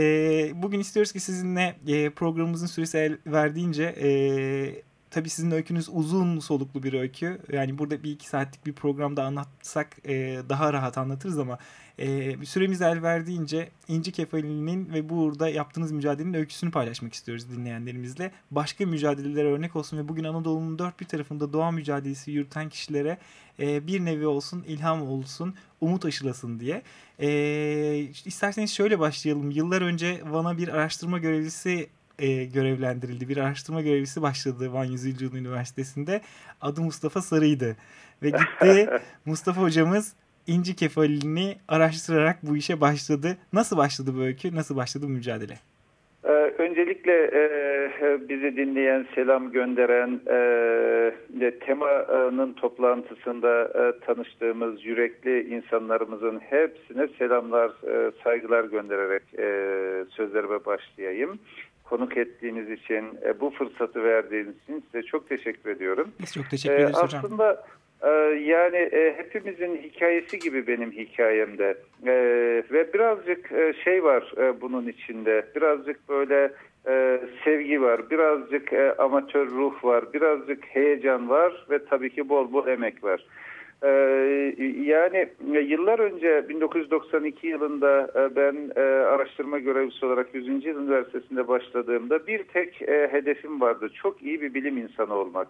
bugün 0.54 0.80
istiyoruz 0.80 1.12
ki 1.12 1.20
sizinle 1.20 1.76
e, 1.86 2.10
programımızın 2.10 2.66
süresi 2.66 2.98
el 2.98 3.18
verdiğince 3.26 3.84
e, 3.84 4.08
tabii 5.10 5.28
sizin 5.28 5.50
öykünüz 5.50 5.88
uzun 5.92 6.38
soluklu 6.38 6.82
bir 6.82 6.92
öykü. 6.92 7.40
Yani 7.52 7.78
burada 7.78 8.02
bir 8.02 8.10
iki 8.10 8.28
saatlik 8.28 8.66
bir 8.66 8.72
programda 8.72 9.24
anlatsak 9.24 9.96
e, 10.04 10.38
daha 10.48 10.72
rahat 10.72 10.98
anlatırız 10.98 11.38
ama 11.38 11.58
e, 11.98 12.36
süremiz 12.44 12.82
el 12.82 13.02
verdiğince 13.02 13.68
İnci 13.88 14.12
Kefali'nin 14.12 14.92
ve 14.92 15.08
burada 15.08 15.48
yaptığınız 15.48 15.92
mücadelenin 15.92 16.34
öyküsünü 16.34 16.70
paylaşmak 16.70 17.12
istiyoruz 17.12 17.50
dinleyenlerimizle. 17.50 18.32
Başka 18.50 18.86
mücadelelere 18.86 19.48
örnek 19.48 19.76
olsun 19.76 19.98
ve 19.98 20.08
bugün 20.08 20.24
Anadolu'nun 20.24 20.78
dört 20.78 21.00
bir 21.00 21.06
tarafında 21.06 21.52
doğa 21.52 21.70
mücadelesi 21.70 22.30
yürüten 22.30 22.68
kişilere 22.68 23.18
e, 23.60 23.86
bir 23.86 24.04
nevi 24.04 24.26
olsun, 24.26 24.64
ilham 24.68 25.02
olsun, 25.02 25.54
umut 25.80 26.04
aşılasın 26.04 26.60
diye. 26.60 26.82
E, 27.20 27.28
isterseniz 28.24 28.70
şöyle 28.70 28.98
başlayalım. 28.98 29.50
Yıllar 29.50 29.82
önce 29.82 30.20
Van'a 30.30 30.58
bir 30.58 30.68
araştırma 30.68 31.18
görevlisi 31.18 31.88
e, 32.18 32.44
görevlendirildi. 32.44 33.28
Bir 33.28 33.36
araştırma 33.36 33.82
görevlisi 33.82 34.22
başladı 34.22 34.72
Van 34.72 34.84
Yüzyıl 34.84 35.34
Üniversitesi'nde. 35.34 36.20
Adı 36.60 36.80
Mustafa 36.80 37.22
Sarı'ydı. 37.22 37.76
Ve 38.22 38.30
gitti 38.30 38.90
Mustafa 39.26 39.62
hocamız 39.62 40.14
İnci 40.46 40.76
kefalini 40.76 41.56
araştırarak 41.68 42.36
bu 42.42 42.56
işe 42.56 42.80
başladı. 42.80 43.36
Nasıl 43.52 43.76
başladı 43.76 44.10
bu 44.16 44.22
öykü? 44.22 44.54
Nasıl 44.54 44.76
başladı 44.76 45.04
bu 45.08 45.10
mücadele? 45.10 45.54
Ee, 46.24 46.28
önce 46.28 46.80
öncelikle 46.80 47.12
e, 47.12 48.28
bizi 48.28 48.56
dinleyen, 48.56 49.06
selam 49.14 49.52
gönderen, 49.52 50.20
e, 51.40 51.58
temanın 51.66 52.52
toplantısında 52.52 53.64
e, 53.64 54.04
tanıştığımız 54.06 54.84
yürekli 54.84 55.54
insanlarımızın 55.54 56.38
hepsine 56.38 57.08
selamlar, 57.18 57.70
e, 57.70 58.12
saygılar 58.24 58.64
göndererek 58.64 59.22
e, 59.38 59.44
sözlerime 60.10 60.64
başlayayım. 60.64 61.38
Konuk 61.90 62.16
ettiğiniz 62.16 62.70
için, 62.70 63.04
e, 63.24 63.40
bu 63.40 63.50
fırsatı 63.50 64.04
verdiğiniz 64.04 64.54
için 64.62 64.84
size 64.86 65.02
çok 65.02 65.28
teşekkür 65.28 65.70
ediyorum. 65.70 66.12
Biz 66.20 66.34
çok 66.34 66.50
teşekkür 66.50 66.74
ederiz 66.74 66.96
e, 66.98 67.02
hocam. 67.02 67.20
Aslında 67.24 67.64
ee, 68.02 68.08
yani 68.44 68.76
e, 68.76 69.14
hepimizin 69.16 69.76
hikayesi 69.76 70.38
gibi 70.38 70.66
benim 70.66 70.92
hikayemde 70.92 71.78
e, 72.06 72.12
ve 72.72 72.92
birazcık 72.94 73.52
e, 73.52 73.74
şey 73.84 74.04
var 74.04 74.32
e, 74.36 74.60
bunun 74.60 74.88
içinde 74.88 75.46
birazcık 75.56 76.08
böyle 76.08 76.52
e, 76.88 77.20
sevgi 77.44 77.82
var 77.82 78.10
birazcık 78.10 78.72
e, 78.72 78.94
amatör 78.98 79.50
ruh 79.50 79.84
var 79.84 80.12
birazcık 80.12 80.64
heyecan 80.64 81.28
var 81.28 81.66
ve 81.70 81.84
tabii 81.84 82.10
ki 82.10 82.28
bol 82.28 82.52
bol 82.52 82.66
emek 82.66 83.04
var. 83.04 83.26
Ee, 83.82 84.54
yani 84.84 85.28
yıllar 85.66 85.98
önce 85.98 86.48
1992 86.48 87.46
yılında 87.46 88.10
e, 88.16 88.36
ben 88.36 88.70
e, 88.76 88.80
araştırma 88.80 89.58
görevlisi 89.58 90.06
olarak 90.06 90.34
100. 90.34 90.46
Yıl 90.66 90.82
Üniversitesi'nde 90.82 91.48
başladığımda 91.48 92.26
bir 92.26 92.44
tek 92.44 92.82
e, 92.82 93.08
hedefim 93.12 93.60
vardı. 93.60 93.88
Çok 94.02 94.22
iyi 94.22 94.40
bir 94.40 94.54
bilim 94.54 94.78
insanı 94.78 95.14
olmak. 95.14 95.48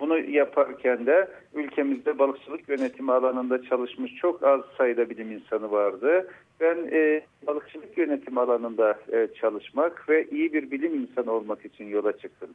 Bunu 0.00 0.18
yaparken 0.18 1.06
de 1.06 1.28
ülkemizde 1.54 2.18
balıkçılık 2.18 2.68
yönetimi 2.68 3.12
alanında 3.12 3.62
çalışmış 3.62 4.14
çok 4.14 4.42
az 4.42 4.60
sayıda 4.78 5.10
bilim 5.10 5.32
insanı 5.32 5.70
vardı. 5.70 6.30
Ben 6.60 6.76
e, 6.92 7.22
balıkçılık 7.46 7.98
yönetimi 7.98 8.40
alanında 8.40 8.98
e, 9.12 9.28
çalışmak 9.40 10.08
ve 10.08 10.26
iyi 10.30 10.52
bir 10.52 10.70
bilim 10.70 10.94
insanı 10.94 11.32
olmak 11.32 11.64
için 11.64 11.84
yola 11.84 12.18
çıktım. 12.18 12.50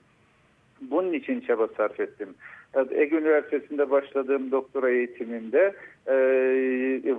Bunun 0.91 1.13
için 1.13 1.41
çaba 1.41 1.67
sarf 1.77 1.99
ettim. 1.99 2.35
Ege 2.91 3.15
Üniversitesi'nde 3.17 3.89
başladığım 3.89 4.51
doktora 4.51 4.89
eğitimimde 4.89 5.73
e, 6.07 6.15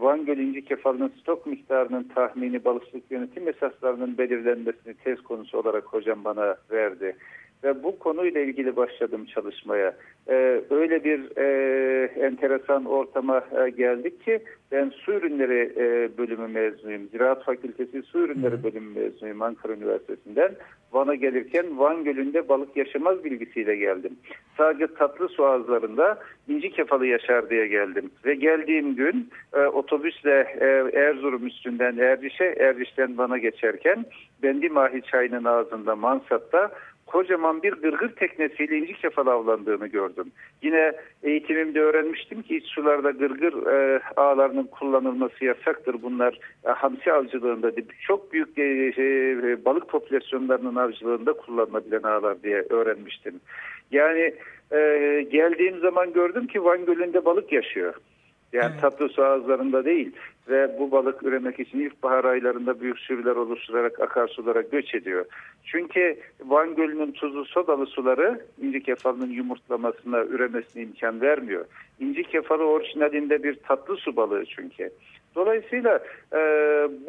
Van 0.00 0.24
Gölü 0.24 0.42
İnci 0.42 0.64
Kefalının 0.64 1.12
stok 1.20 1.46
miktarının 1.46 2.02
tahmini 2.14 2.64
balıkçılık 2.64 3.10
yönetim 3.10 3.48
esaslarının 3.48 4.18
belirlenmesini 4.18 4.94
tez 4.94 5.20
konusu 5.20 5.58
olarak 5.58 5.84
hocam 5.84 6.24
bana 6.24 6.56
verdi 6.70 7.16
ve 7.64 7.82
bu 7.82 7.98
konuyla 7.98 8.40
ilgili 8.40 8.76
başladım 8.76 9.24
çalışmaya. 9.34 9.94
Ee, 10.28 10.60
öyle 10.70 11.04
bir 11.04 11.36
e, 11.36 12.04
enteresan 12.26 12.84
ortama 12.84 13.44
e, 13.66 13.70
geldik 13.70 14.24
ki 14.24 14.40
ben 14.72 14.88
su 14.88 15.12
ürünleri 15.12 15.72
e, 15.76 16.18
bölümü 16.18 16.48
mezunuyum. 16.48 17.08
Ziraat 17.12 17.44
Fakültesi 17.44 18.02
su 18.02 18.18
ürünleri 18.18 18.62
bölümü 18.64 19.00
mezunuyum 19.00 19.42
Ankara 19.42 19.72
Üniversitesi'nden. 19.72 20.52
Van'a 20.92 21.14
gelirken 21.14 21.78
Van 21.78 22.04
Gölü'nde 22.04 22.48
balık 22.48 22.76
yaşamaz 22.76 23.24
bilgisiyle 23.24 23.76
geldim. 23.76 24.16
Sadece 24.56 24.86
tatlı 24.86 25.28
su 25.28 25.44
ağızlarında 25.44 26.18
inci 26.48 26.70
kefalı 26.70 27.06
yaşar 27.06 27.50
diye 27.50 27.66
geldim. 27.66 28.10
Ve 28.24 28.34
geldiğim 28.34 28.96
gün 28.96 29.30
e, 29.52 29.60
otobüsle 29.66 30.56
e, 30.60 30.98
Erzurum 30.98 31.46
üstünden 31.46 31.98
Erciş'e, 31.98 32.44
Erciş'ten 32.44 33.18
Van'a 33.18 33.38
geçerken 33.38 34.04
Bendi 34.42 34.68
Mahi 34.68 35.02
çayının 35.02 35.44
ağzında 35.44 35.96
Mansat'ta 35.96 36.70
kocaman 37.06 37.62
bir 37.62 37.72
gırgır 37.72 38.08
teknesiyle 38.08 38.78
inci 38.78 38.94
kefal 38.94 39.26
avlandığını 39.26 39.86
gördüm. 39.86 40.32
Yine 40.62 40.92
eğitimimde 41.22 41.80
öğrenmiştim 41.80 42.42
ki 42.42 42.56
iç 42.56 42.66
sularda 42.66 43.10
gırgır 43.10 43.66
e, 43.66 44.00
ağlarının 44.16 44.66
kullanılması 44.66 45.44
yasaktır. 45.44 45.96
Bunlar 46.02 46.38
e, 46.66 46.68
hamsi 46.68 47.12
avcılığında 47.12 47.72
çok 48.06 48.32
büyük 48.32 48.58
e, 48.58 48.92
şey, 48.92 49.32
e, 49.32 49.64
balık 49.64 49.88
popülasyonlarının 49.88 50.76
avcılığında 50.76 51.32
kullanılabilen 51.32 52.02
ağlar 52.02 52.42
diye 52.42 52.66
öğrenmiştim. 52.70 53.40
Yani 53.90 54.34
e, 54.72 54.78
geldiğim 55.30 55.78
zaman 55.78 56.12
gördüm 56.12 56.46
ki 56.46 56.64
Van 56.64 56.86
Gölü'nde 56.86 57.24
balık 57.24 57.52
yaşıyor. 57.52 57.94
Yani 58.52 58.70
evet. 58.72 58.80
tatlı 58.80 59.08
su 59.08 59.24
ağızlarında 59.24 59.84
değil 59.84 60.12
ve 60.48 60.78
bu 60.78 60.90
balık 60.90 61.22
üremek 61.22 61.60
için 61.60 61.80
ilkbahar 61.80 62.24
aylarında 62.24 62.80
büyük 62.80 62.98
sürüler 62.98 63.36
oluşturarak 63.36 64.00
akarsulara 64.00 64.60
göç 64.60 64.94
ediyor. 64.94 65.24
Çünkü 65.64 66.16
Van 66.44 66.74
Gölü'nün 66.74 67.12
tuzlu 67.12 67.44
sodalı 67.44 67.86
suları 67.86 68.40
inci 68.62 68.82
kefalının 68.82 69.30
yumurtlamasına, 69.30 70.24
üremesine 70.24 70.82
imkan 70.82 71.20
vermiyor. 71.20 71.64
İnci 72.00 72.22
kefalı 72.22 72.64
orijinalinde 72.64 73.42
bir 73.42 73.54
tatlı 73.54 73.96
su 73.96 74.16
balığı 74.16 74.44
çünkü. 74.44 74.90
Dolayısıyla 75.34 76.00
e, 76.32 76.38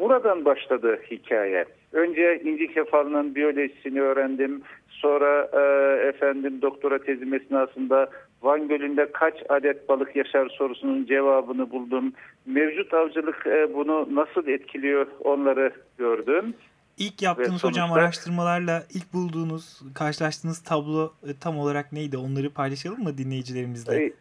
buradan 0.00 0.44
başladı 0.44 0.98
hikaye. 1.10 1.64
Önce 1.92 2.40
inci 2.44 2.74
kefalının 2.74 3.34
biyolojisini 3.34 4.02
öğrendim. 4.02 4.62
Sonra 4.88 5.50
e, 5.52 5.62
efendim 6.08 6.62
doktora 6.62 6.98
tezim 6.98 7.34
esnasında 7.34 8.10
Van 8.42 8.68
Gölü'nde 8.68 9.12
kaç 9.12 9.34
adet 9.48 9.88
balık 9.88 10.16
yaşar 10.16 10.48
sorusunun 10.48 11.06
cevabını 11.06 11.70
buldum. 11.70 12.12
Mevcut 12.46 12.94
avcılık 12.94 13.46
e, 13.46 13.74
bunu 13.74 14.08
nasıl 14.14 14.46
etkiliyor 14.48 15.06
onları 15.24 15.72
gördüm. 15.98 16.54
İlk 16.98 17.22
yaptığınız 17.22 17.60
sonuçta, 17.60 17.68
hocam 17.68 17.92
araştırmalarla 17.92 18.82
ilk 18.94 19.12
bulduğunuz, 19.12 19.82
karşılaştığınız 19.94 20.62
tablo 20.62 21.12
e, 21.26 21.30
tam 21.40 21.58
olarak 21.58 21.92
neydi? 21.92 22.16
Onları 22.16 22.50
paylaşalım 22.50 23.02
mı 23.02 23.18
dinleyicilerimizle? 23.18 24.04
E, 24.04 24.12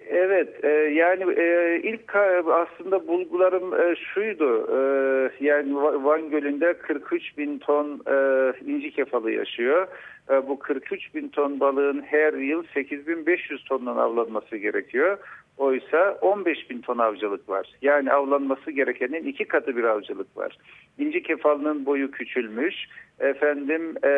evet, 0.00 0.64
e, 0.64 0.68
yani 0.68 1.40
e, 1.40 1.80
ilk 1.82 2.16
aslında 2.52 3.08
bulgularım 3.08 3.74
e, 3.74 3.96
şuydu. 3.96 4.68
E, 4.70 5.44
yani 5.44 5.74
Van 5.76 6.30
Gölü'nde 6.30 6.74
43 6.74 7.38
bin 7.38 7.58
ton 7.58 8.02
e, 8.06 8.52
inci 8.66 8.90
kefalı 8.90 9.30
yaşıyor. 9.30 9.88
E, 10.30 10.48
bu 10.48 10.58
43 10.58 11.14
bin 11.14 11.28
ton 11.28 11.60
balığın 11.60 12.02
her 12.02 12.32
yıl 12.32 12.64
8500 12.74 13.64
tondan 13.64 13.96
avlanması 13.96 14.56
gerekiyor. 14.56 15.18
Oysa 15.58 16.18
15 16.20 16.70
bin 16.70 16.80
ton 16.80 16.98
avcılık 16.98 17.48
var. 17.48 17.72
Yani 17.82 18.12
avlanması 18.12 18.70
gerekenin 18.70 19.24
iki 19.24 19.44
katı 19.44 19.76
bir 19.76 19.84
avcılık 19.84 20.36
var. 20.36 20.58
İnci 20.98 21.22
kefalının 21.22 21.86
boyu 21.86 22.10
küçülmüş. 22.10 22.74
Efendim 23.20 23.94
e, 24.04 24.10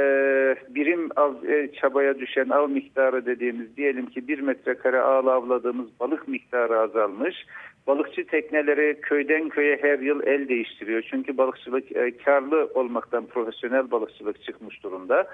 birim 0.69 1.09
av, 1.17 1.45
e, 1.45 1.73
çabaya 1.73 2.19
düşen 2.19 2.49
av 2.49 2.69
miktarı 2.69 3.27
dediğimiz 3.27 3.77
diyelim 3.77 4.07
ki 4.07 4.29
bir 4.29 4.41
metrekare 4.41 5.01
ağla 5.01 5.33
avladığımız 5.33 5.89
balık 6.01 6.29
miktarı 6.29 6.79
azalmış. 6.79 7.47
Balıkçı 7.87 8.27
tekneleri 8.27 9.01
köyden 9.01 9.49
köye 9.49 9.79
her 9.83 9.99
yıl 9.99 10.23
el 10.27 10.49
değiştiriyor. 10.49 11.03
Çünkü 11.11 11.39
balıkçılık 11.39 11.97
e, 11.97 12.17
karlı 12.17 12.71
olmaktan 12.75 13.27
profesyonel 13.27 13.91
balıkçılık 13.91 14.43
çıkmış 14.43 14.83
durumda. 14.83 15.27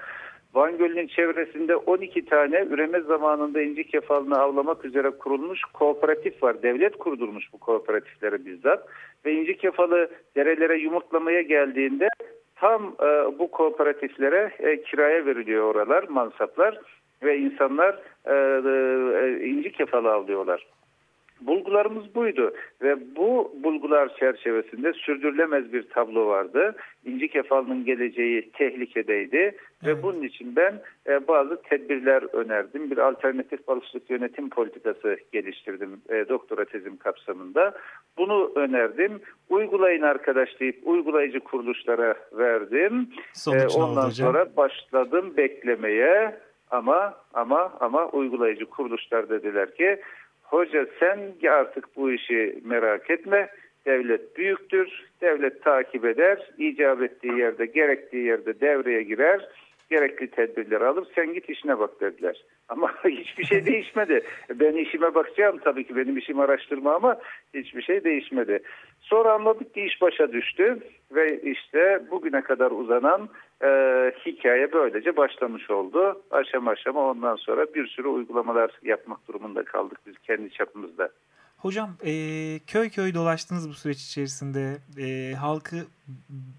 Van 0.53 0.77
Gölü'nün 0.77 1.07
çevresinde 1.07 1.75
12 1.75 2.25
tane 2.25 2.65
üreme 2.69 2.99
zamanında 2.99 3.61
inci 3.61 3.83
kefalını 3.83 4.39
avlamak 4.39 4.85
üzere 4.85 5.09
kurulmuş 5.09 5.61
kooperatif 5.73 6.43
var. 6.43 6.63
Devlet 6.63 6.97
kurdurmuş 6.97 7.53
bu 7.53 7.57
kooperatifleri 7.57 8.45
bizzat. 8.45 8.87
Ve 9.25 9.33
inci 9.33 9.57
kefalı 9.57 10.09
derelere 10.35 10.77
yumurtlamaya 10.77 11.41
geldiğinde 11.41 12.07
tam 12.55 12.83
e, 12.83 13.39
bu 13.39 13.51
kooperatiflere 13.51 14.51
e, 14.59 14.81
kiraya 14.81 15.25
veriliyor 15.25 15.63
oralar, 15.63 16.03
mansaplar 16.03 16.79
ve 17.23 17.37
insanlar 17.37 17.99
e, 18.25 18.33
e, 18.33 19.45
inci 19.45 19.71
kefalı 19.71 20.11
avlıyorlar. 20.11 20.67
Bulgularımız 21.41 22.15
buydu 22.15 22.53
ve 22.81 23.15
bu 23.15 23.55
bulgular 23.63 24.15
çerçevesinde 24.15 24.93
sürdürülemez 24.93 25.73
bir 25.73 25.89
tablo 25.89 26.27
vardı. 26.27 26.75
İnci 27.05 27.27
kefalının 27.27 27.85
geleceği 27.85 28.51
tehlikedeydi 28.51 29.57
evet. 29.85 29.97
ve 29.97 30.03
bunun 30.03 30.21
için 30.21 30.55
ben 30.55 30.81
e, 31.07 31.27
bazı 31.27 31.61
tedbirler 31.61 32.23
önerdim. 32.33 32.91
Bir 32.91 32.97
alternatif 32.97 33.67
balıkçılık 33.67 34.09
yönetim 34.09 34.49
politikası 34.49 35.17
geliştirdim 35.31 36.01
e, 36.09 36.29
doktora 36.29 36.65
tezim 36.65 36.97
kapsamında. 36.97 37.73
Bunu 38.17 38.51
önerdim. 38.55 39.21
Uygulayın 39.49 40.01
arkadaş 40.01 40.59
deyip 40.59 40.79
uygulayıcı 40.83 41.39
kuruluşlara 41.39 42.15
verdim. 42.33 43.09
E, 43.47 43.67
ondan 43.67 44.09
sonra 44.09 44.55
başladım 44.57 45.33
beklemeye 45.37 46.35
ama 46.71 47.13
ama 47.33 47.73
ama 47.79 48.09
uygulayıcı 48.09 48.65
kuruluşlar 48.65 49.29
dediler 49.29 49.75
ki 49.75 49.99
Hoca 50.53 50.85
sen 50.99 51.19
artık 51.49 51.95
bu 51.95 52.11
işi 52.11 52.59
merak 52.63 53.09
etme. 53.09 53.49
Devlet 53.85 54.37
büyüktür. 54.37 55.03
Devlet 55.21 55.63
takip 55.63 56.05
eder. 56.05 56.49
icap 56.57 57.01
ettiği 57.01 57.37
yerde, 57.37 57.65
gerektiği 57.65 58.25
yerde 58.25 58.59
devreye 58.59 59.03
girer. 59.03 59.49
Gerekli 59.93 60.27
tedbirler 60.27 60.81
alır. 60.81 61.07
Sen 61.15 61.33
git 61.33 61.49
işine 61.49 61.79
bak 61.79 62.01
dediler. 62.01 62.43
Ama 62.69 62.91
hiçbir 63.03 63.43
şey 63.43 63.65
değişmedi. 63.65 64.23
Ben 64.49 64.73
işime 64.73 65.15
bakacağım 65.15 65.57
tabii 65.63 65.87
ki 65.87 65.95
benim 65.95 66.17
işim 66.17 66.39
araştırma 66.39 66.95
ama 66.95 67.19
hiçbir 67.53 67.81
şey 67.81 68.03
değişmedi. 68.03 68.63
Sonra 68.99 69.33
anladık 69.33 69.73
ki 69.73 69.81
iş 69.81 70.01
başa 70.01 70.33
düştü 70.33 70.79
ve 71.11 71.41
işte 71.41 72.03
bugüne 72.11 72.41
kadar 72.41 72.71
uzanan 72.71 73.29
e, 73.63 73.69
hikaye 74.25 74.71
böylece 74.73 75.17
başlamış 75.17 75.69
oldu. 75.69 76.21
Aşama 76.31 76.71
aşama 76.71 77.09
ondan 77.09 77.35
sonra 77.35 77.65
bir 77.75 77.87
sürü 77.87 78.07
uygulamalar 78.07 78.71
yapmak 78.83 79.27
durumunda 79.27 79.63
kaldık 79.63 79.99
biz 80.07 80.17
kendi 80.17 80.49
çapımızda. 80.49 81.09
Hocam 81.63 81.97
e, 82.05 82.59
köy 82.67 82.89
köy 82.89 83.13
dolaştınız 83.13 83.69
bu 83.69 83.73
süreç 83.73 84.03
içerisinde. 84.03 84.77
E, 84.97 85.35
halkı 85.35 85.85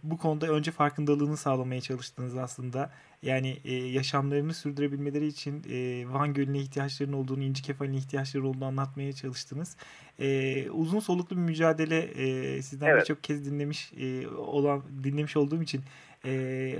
bu 0.02 0.18
konuda 0.18 0.46
önce 0.46 0.70
farkındalığını 0.70 1.36
sağlamaya 1.36 1.80
çalıştınız 1.80 2.36
aslında. 2.36 2.90
Yani 3.22 3.58
e, 3.64 3.74
yaşamlarını 3.74 4.54
sürdürebilmeleri 4.54 5.26
için 5.26 5.62
e, 5.70 6.08
Van 6.12 6.34
Gölü'ne 6.34 6.58
ihtiyaçlarının 6.58 7.16
olduğunu, 7.16 7.42
İnci 7.42 7.62
Kefali'ne 7.62 7.96
ihtiyaçları 7.96 8.48
olduğunu 8.48 8.64
anlatmaya 8.64 9.12
çalıştınız. 9.12 9.76
E, 10.18 10.70
uzun 10.70 11.00
soluklu 11.00 11.36
bir 11.36 11.42
mücadele 11.42 11.98
e, 11.98 12.62
sizden 12.62 12.86
evet. 12.86 13.00
birçok 13.00 13.24
kez 13.24 13.46
dinlemiş 13.46 13.92
e, 14.00 14.28
olan 14.28 14.82
dinlemiş 15.04 15.36
olduğum 15.36 15.62
için 15.62 15.82
e, 16.24 16.74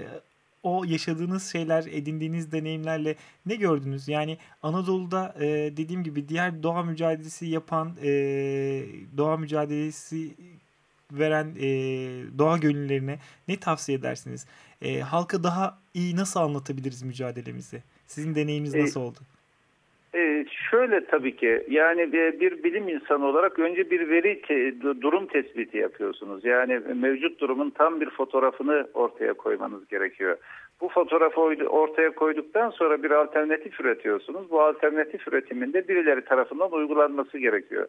o 0.65 0.85
yaşadığınız 0.85 1.53
şeyler, 1.53 1.85
edindiğiniz 1.91 2.53
deneyimlerle 2.53 3.17
ne 3.47 3.55
gördünüz? 3.55 4.09
Yani 4.09 4.39
Anadolu'da 4.63 5.35
e, 5.41 5.47
dediğim 5.77 6.05
gibi 6.05 6.29
diğer 6.29 6.63
doğa 6.63 6.83
mücadelesi 6.83 7.47
yapan, 7.47 7.97
e, 8.03 8.11
doğa 9.17 9.37
mücadelesi 9.37 10.31
veren 11.13 11.55
e, 11.61 11.69
doğa 12.39 12.59
gönüllerine 12.59 13.19
ne 13.49 13.57
tavsiye 13.57 13.99
edersiniz? 13.99 14.47
E, 14.83 15.01
halka 15.01 15.43
daha 15.43 15.79
iyi 15.95 16.17
nasıl 16.17 16.41
anlatabiliriz 16.41 17.03
mücadelemizi? 17.03 17.83
Sizin 18.07 18.35
deneyiminiz 18.35 18.75
nasıl 18.75 19.01
oldu? 19.01 19.19
E, 20.15 20.45
şöyle 20.75 21.05
tabii 21.05 21.37
ki 21.37 21.65
yani 21.69 22.13
bir 22.13 22.65
bilim 22.65 22.89
insanı 22.89 23.27
olarak 23.27 23.59
önce 23.59 23.91
bir 23.91 24.09
veri 24.09 24.43
te, 24.43 24.81
durum 25.01 25.27
tespiti 25.27 25.79
yapıyorsunuz. 25.79 26.45
Yani 26.45 26.81
mevcut 26.95 27.41
durumun 27.41 27.71
tam 27.71 28.01
bir 28.01 28.11
fotoğrafını 28.11 28.87
ortaya 28.95 29.33
koymanız 29.33 29.89
gerekiyor. 29.89 30.37
Bu 30.81 30.89
fotoğrafı 30.89 31.41
ortaya 31.69 32.11
koyduktan 32.11 32.71
sonra 32.71 33.03
bir 33.03 33.11
alternatif 33.11 33.81
üretiyorsunuz. 33.81 34.51
Bu 34.51 34.63
alternatif 34.63 35.29
üretiminde 35.29 35.89
birileri 35.89 36.25
tarafından 36.25 36.73
uygulanması 36.73 37.39
gerekiyor. 37.39 37.89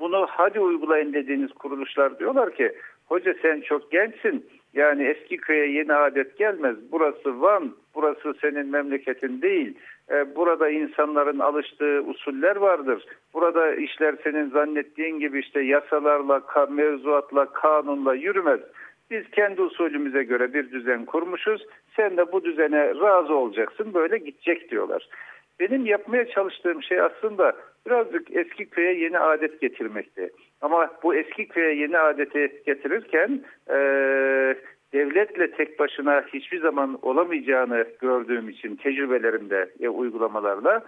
Bunu 0.00 0.26
hadi 0.30 0.60
uygulayın 0.60 1.12
dediğiniz 1.12 1.52
kuruluşlar 1.52 2.18
diyorlar 2.18 2.54
ki 2.54 2.72
hoca 3.06 3.34
sen 3.42 3.60
çok 3.60 3.92
gençsin 3.92 4.46
yani 4.74 5.04
eski 5.04 5.36
köye 5.36 5.72
yeni 5.72 5.92
adet 5.92 6.38
gelmez. 6.38 6.76
Burası 6.92 7.40
Van, 7.40 7.72
burası 7.94 8.34
senin 8.40 8.66
memleketin 8.66 9.42
değil. 9.42 9.74
Ee, 10.10 10.36
burada 10.36 10.68
insanların 10.68 11.38
alıştığı 11.38 12.02
usuller 12.06 12.56
vardır. 12.56 13.06
Burada 13.34 13.74
işler 13.74 14.14
senin 14.24 14.50
zannettiğin 14.50 15.18
gibi 15.18 15.40
işte 15.40 15.60
yasalarla, 15.60 16.66
mevzuatla, 16.70 17.52
kanunla 17.52 18.14
yürümez. 18.14 18.60
Biz 19.10 19.30
kendi 19.30 19.62
usulümüze 19.62 20.22
göre 20.24 20.54
bir 20.54 20.70
düzen 20.70 21.04
kurmuşuz. 21.04 21.66
Sen 21.96 22.16
de 22.16 22.32
bu 22.32 22.44
düzene 22.44 22.88
razı 22.88 23.34
olacaksın. 23.34 23.94
Böyle 23.94 24.18
gidecek 24.18 24.70
diyorlar. 24.70 25.08
Benim 25.60 25.86
yapmaya 25.86 26.28
çalıştığım 26.28 26.82
şey 26.82 27.00
aslında 27.00 27.52
birazcık 27.86 28.36
eski 28.36 28.70
köye 28.70 28.94
yeni 28.94 29.18
adet 29.18 29.60
getirmekti. 29.60 30.30
Ama 30.60 30.90
bu 31.02 31.14
eski 31.14 31.48
köye 31.48 31.74
yeni 31.74 31.98
adeti 31.98 32.62
getirirken 32.66 33.44
e, 33.70 33.76
devletle 34.94 35.50
tek 35.50 35.78
başına 35.78 36.24
hiçbir 36.34 36.60
zaman 36.60 36.98
olamayacağını 37.02 37.86
gördüğüm 38.00 38.48
için 38.48 38.76
tecrübelerimde 38.76 39.70
e, 39.80 39.88
uygulamalarla 39.88 40.82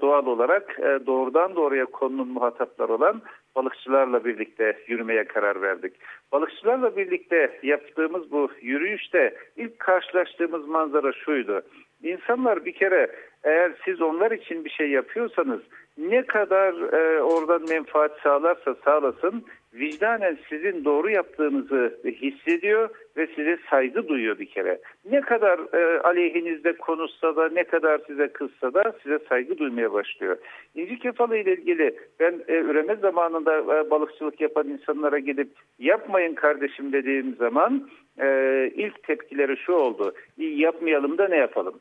doğal 0.00 0.26
olarak 0.26 0.78
e, 0.78 1.06
doğrudan 1.06 1.56
doğruya 1.56 1.84
konunun 1.84 2.28
muhataplar 2.28 2.88
olan 2.88 3.22
balıkçılarla 3.56 4.24
birlikte 4.24 4.78
yürümeye 4.86 5.24
karar 5.24 5.62
verdik. 5.62 5.92
Balıkçılarla 6.32 6.96
birlikte 6.96 7.58
yaptığımız 7.62 8.30
bu 8.30 8.48
yürüyüşte 8.62 9.34
ilk 9.56 9.78
karşılaştığımız 9.78 10.68
manzara 10.68 11.12
şuydu. 11.12 11.62
İnsanlar 12.02 12.64
bir 12.64 12.72
kere 12.72 13.10
eğer 13.46 13.72
siz 13.84 14.02
onlar 14.02 14.30
için 14.30 14.64
bir 14.64 14.70
şey 14.70 14.90
yapıyorsanız 14.90 15.60
ne 15.98 16.22
kadar 16.22 16.74
e, 16.92 17.22
oradan 17.22 17.62
menfaat 17.68 18.20
sağlarsa 18.22 18.74
sağlasın 18.84 19.44
vicdanen 19.74 20.38
sizin 20.48 20.84
doğru 20.84 21.10
yaptığınızı 21.10 21.98
hissediyor 22.04 22.88
ve 23.16 23.26
size 23.26 23.58
saygı 23.70 24.08
duyuyor 24.08 24.38
bir 24.38 24.46
kere. 24.46 24.78
Ne 25.10 25.20
kadar 25.20 25.58
e, 25.74 26.00
aleyhinizde 26.00 26.72
konuşsa 26.72 27.36
da 27.36 27.48
ne 27.48 27.64
kadar 27.64 28.00
size 28.06 28.28
kızsa 28.28 28.74
da 28.74 28.92
size 29.02 29.18
saygı 29.28 29.58
duymaya 29.58 29.92
başlıyor. 29.92 30.36
İnci 30.74 30.98
kefalı 30.98 31.36
ile 31.36 31.52
ilgili 31.52 31.96
ben 32.20 32.34
e, 32.48 32.54
üreme 32.54 32.96
zamanında 32.96 33.58
e, 33.58 33.90
balıkçılık 33.90 34.40
yapan 34.40 34.68
insanlara 34.68 35.18
gidip 35.18 35.48
yapmayın 35.78 36.34
kardeşim 36.34 36.92
dediğim 36.92 37.34
zaman 37.34 37.88
e, 38.20 38.26
ilk 38.74 39.02
tepkileri 39.02 39.56
şu 39.56 39.72
oldu. 39.72 40.14
Yapmayalım 40.38 41.18
da 41.18 41.28
ne 41.28 41.36
yapalım? 41.36 41.80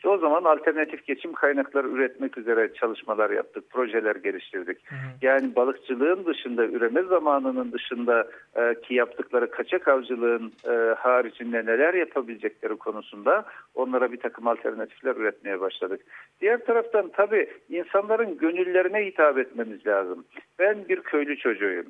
İşte 0.00 0.08
o 0.08 0.18
zaman 0.18 0.44
alternatif 0.44 1.06
geçim 1.06 1.32
kaynakları 1.32 1.88
üretmek 1.88 2.38
üzere 2.38 2.74
çalışmalar 2.74 3.30
yaptık, 3.30 3.70
projeler 3.70 4.16
geliştirdik. 4.16 4.90
Hı 4.90 4.94
hı. 4.94 4.98
Yani 5.22 5.56
balıkçılığın 5.56 6.24
dışında, 6.24 6.64
üreme 6.66 7.02
zamanının 7.02 7.72
dışında 7.72 8.28
e, 8.56 8.80
ki 8.80 8.94
yaptıkları 8.94 9.50
kaçak 9.50 9.88
avcılığın 9.88 10.52
e, 10.64 10.94
haricinde 10.98 11.66
neler 11.66 11.94
yapabilecekleri 11.94 12.76
konusunda 12.76 13.44
onlara 13.74 14.12
bir 14.12 14.20
takım 14.20 14.46
alternatifler 14.46 15.16
üretmeye 15.16 15.60
başladık. 15.60 16.00
Diğer 16.40 16.64
taraftan 16.64 17.10
tabii 17.12 17.50
insanların 17.68 18.38
gönüllerine 18.38 19.06
hitap 19.06 19.38
etmemiz 19.38 19.86
lazım. 19.86 20.24
Ben 20.58 20.88
bir 20.88 21.00
köylü 21.00 21.36
çocuğuyum 21.36 21.86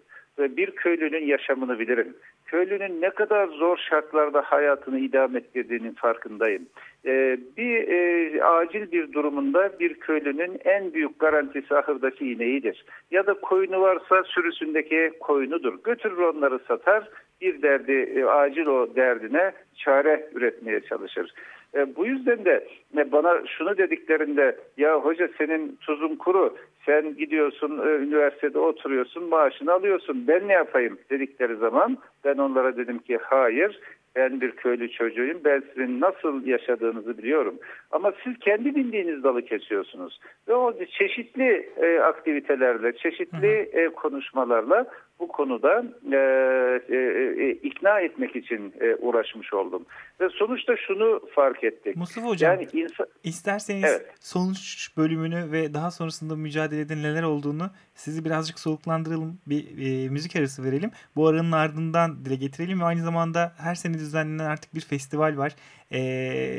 bir 0.57 0.71
köylünün 0.71 1.27
yaşamını 1.27 1.79
bilirim. 1.79 2.17
Köylünün 2.47 3.01
ne 3.01 3.11
kadar 3.11 3.49
zor 3.49 3.77
şartlarda 3.77 4.43
hayatını 4.43 4.99
idame 4.99 5.39
ettirdiğinin 5.39 5.93
farkındayım. 5.93 6.67
Ee, 7.07 7.39
bir 7.57 7.89
e, 7.89 8.45
acil 8.45 8.93
bir 8.93 9.13
durumunda 9.13 9.79
bir 9.81 9.95
köylünün 9.95 10.61
en 10.65 10.95
büyük 10.95 11.19
garantisi 11.19 11.77
ahırdaki 11.77 12.33
ineğidir. 12.33 12.85
Ya 13.11 13.27
da 13.27 13.35
koyunu 13.35 13.81
varsa 13.81 14.23
sürüsündeki 14.25 15.13
koyunudur. 15.21 15.75
Götürür 15.85 16.19
onları 16.19 16.59
satar, 16.59 17.09
bir 17.41 17.63
derdi 17.63 17.93
e, 17.93 18.25
acil 18.25 18.67
o 18.67 18.97
derdine 18.97 19.53
çare 19.77 20.31
üretmeye 20.35 20.81
çalışır. 20.81 21.35
E, 21.75 21.97
bu 21.97 22.07
yüzden 22.07 22.45
de 22.45 22.69
e, 22.97 23.13
bana 23.13 23.47
şunu 23.47 23.79
dediklerinde 23.79 24.57
ya 24.77 24.97
hoca 24.97 25.29
senin 25.39 25.79
tuzun 25.81 26.17
kuru 26.17 26.57
sen 26.87 27.17
gidiyorsun 27.17 27.79
e, 27.79 27.91
üniversitede 27.91 28.59
oturuyorsun 28.59 29.25
maaşını 29.25 29.73
alıyorsun 29.73 30.25
ben 30.29 30.49
ne 30.49 30.53
yapayım 30.53 30.99
dedikleri 31.11 31.57
zaman 31.57 31.99
ben 32.25 32.39
onlara 32.39 32.77
dedim 32.77 32.99
ki 32.99 33.19
hayır 33.23 33.81
ben 34.17 34.41
bir 34.41 34.51
köylü 34.51 34.93
çocuğuyum. 34.93 35.41
Ben 35.45 35.63
sizin 35.69 36.01
nasıl 36.01 36.47
yaşadığınızı 36.47 37.19
biliyorum. 37.19 37.55
Ama 37.91 38.13
siz 38.25 38.39
kendi 38.39 38.75
bildiğiniz 38.75 39.25
dalı 39.25 39.43
kesiyorsunuz. 39.43 40.21
Ve 40.49 40.55
o 40.55 40.75
çeşitli 40.87 41.71
e, 41.77 41.99
aktivitelerle, 41.99 42.97
çeşitli 42.97 43.71
e, 43.73 43.89
konuşmalarla 43.89 44.87
bu 45.21 45.29
konuda 45.29 45.85
e, 46.13 46.17
e, 46.89 46.97
e, 47.45 47.51
ikna 47.51 48.01
etmek 48.01 48.37
için 48.37 48.75
e, 48.81 48.95
uğraşmış 48.95 49.53
oldum. 49.53 49.87
Ve 50.21 50.29
sonuçta 50.29 50.77
şunu 50.77 51.21
fark 51.35 51.65
ettik. 51.65 51.97
Mustafa 51.97 52.27
Hocam 52.27 52.53
yani 52.53 52.69
insan... 52.73 53.07
isterseniz 53.25 53.85
evet. 53.85 54.07
sonuç 54.21 54.89
bölümünü 54.97 55.53
ve 55.53 55.75
daha 55.75 55.91
sonrasında 55.91 56.37
mücadelede 56.37 56.97
neler 56.97 57.23
olduğunu 57.23 57.71
sizi 57.95 58.25
birazcık 58.25 58.59
soğuklandıralım. 58.59 59.39
Bir 59.47 59.65
e, 59.65 60.09
müzik 60.09 60.37
arası 60.37 60.65
verelim. 60.65 60.91
Bu 61.17 61.29
aranın 61.29 61.53
ardından 61.53 62.25
dile 62.25 62.35
getirelim 62.35 62.81
ve 62.81 62.85
aynı 62.85 63.03
zamanda 63.03 63.53
her 63.59 63.75
sene 63.75 63.95
düzenlenen 63.95 64.51
artık 64.51 64.75
bir 64.75 64.81
festival 64.81 65.37
var. 65.37 65.53
E, 65.93 66.01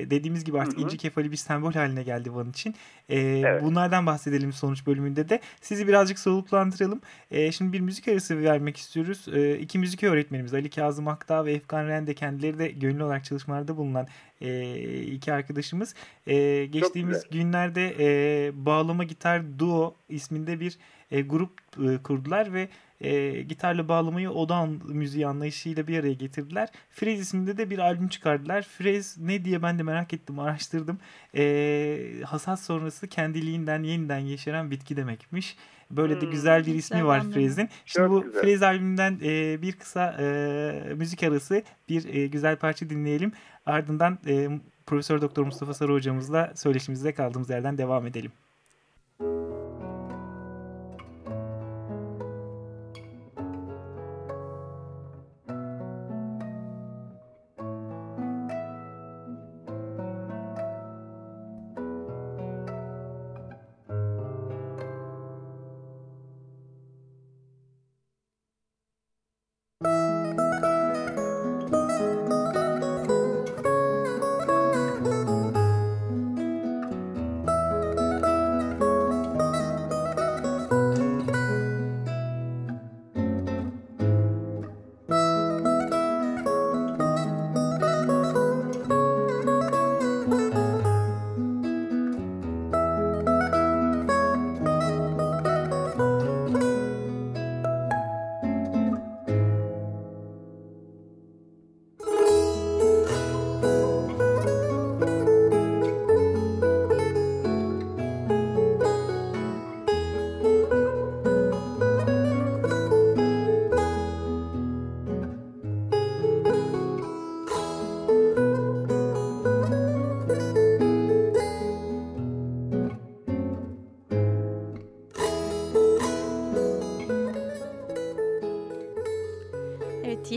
dediğimiz 0.09 0.43
gibi 0.43 0.59
artık 0.59 0.77
hı 0.77 0.81
hı. 0.81 0.85
İnci 0.85 0.97
Kefali 0.97 1.31
bir 1.31 1.37
sembol 1.37 1.73
haline 1.73 2.03
geldi 2.03 2.35
Van 2.35 2.49
için. 2.49 2.75
E, 3.09 3.19
evet. 3.19 3.63
Bunlardan 3.63 4.05
bahsedelim 4.05 4.53
sonuç 4.53 4.87
bölümünde 4.87 5.29
de. 5.29 5.39
Sizi 5.61 5.87
birazcık 5.87 6.19
soğuklandıralım. 6.19 7.01
E, 7.31 7.51
şimdi 7.51 7.73
bir 7.73 7.79
müzik 7.79 8.07
arası 8.07 8.41
vermek 8.41 8.77
istiyoruz. 8.77 9.25
E, 9.33 9.57
iki 9.57 9.79
müzik 9.79 10.03
öğretmenimiz 10.03 10.53
Ali 10.53 10.69
Kazım 10.69 11.07
Akdağ 11.07 11.45
ve 11.45 11.53
Efkan 11.53 11.87
Rende 11.87 12.13
kendileri 12.13 12.59
de 12.59 12.67
gönüllü 12.67 13.03
olarak 13.03 13.25
çalışmalarda 13.25 13.77
bulunan 13.77 14.07
e, 14.41 15.01
iki 15.01 15.33
arkadaşımız. 15.33 15.95
E, 16.27 16.65
geçtiğimiz 16.65 17.23
günlerde 17.31 17.95
e, 17.99 18.51
Bağlama 18.65 19.03
Gitar 19.03 19.59
Duo 19.59 19.95
isminde 20.09 20.59
bir 20.59 20.77
e, 21.11 21.21
grup 21.21 21.51
e, 21.77 21.97
kurdular 22.03 22.53
ve 22.53 22.69
e, 23.01 23.41
gitarla 23.41 23.87
bağlamayı 23.87 24.29
odan 24.29 24.79
müziği 24.85 25.27
anlayışıyla 25.27 25.87
bir 25.87 25.99
araya 25.99 26.13
getirdiler. 26.13 26.69
Frez 26.89 27.19
isminde 27.19 27.57
de 27.57 27.69
bir 27.69 27.79
albüm 27.79 28.07
çıkardılar. 28.07 28.61
Frez 28.61 29.17
ne 29.17 29.45
diye 29.45 29.61
ben 29.61 29.79
de 29.79 29.83
merak 29.83 30.13
ettim, 30.13 30.39
araştırdım. 30.39 30.99
E, 31.35 32.23
hasat 32.25 32.59
sonrası 32.59 33.07
kendiliğinden 33.07 33.83
yeniden 33.83 34.19
yeşeren 34.19 34.71
bitki 34.71 34.97
demekmiş. 34.97 35.57
Böyle 35.91 36.13
hmm, 36.13 36.21
de 36.21 36.25
güzel 36.25 36.65
bir 36.65 36.75
ismi 36.75 37.05
var 37.05 37.23
Frez'in. 37.33 37.69
Şimdi 37.85 38.09
bu 38.09 38.23
güzel. 38.23 38.41
Frez 38.41 38.63
albümünden 38.63 39.19
e, 39.23 39.61
bir 39.61 39.71
kısa 39.71 40.15
e, 40.19 40.93
müzik 40.95 41.23
arası 41.23 41.63
bir 41.89 42.13
e, 42.15 42.27
güzel 42.27 42.57
parça 42.57 42.89
dinleyelim. 42.89 43.31
Ardından 43.65 44.19
e, 44.27 44.49
Profesör 44.85 45.21
Doktor 45.21 45.45
Mustafa 45.45 45.73
Sarı 45.73 45.93
hocamızla 45.93 46.53
söyleşimizde 46.55 47.13
kaldığımız 47.13 47.49
yerden 47.49 47.77
devam 47.77 48.07
edelim. 48.07 48.31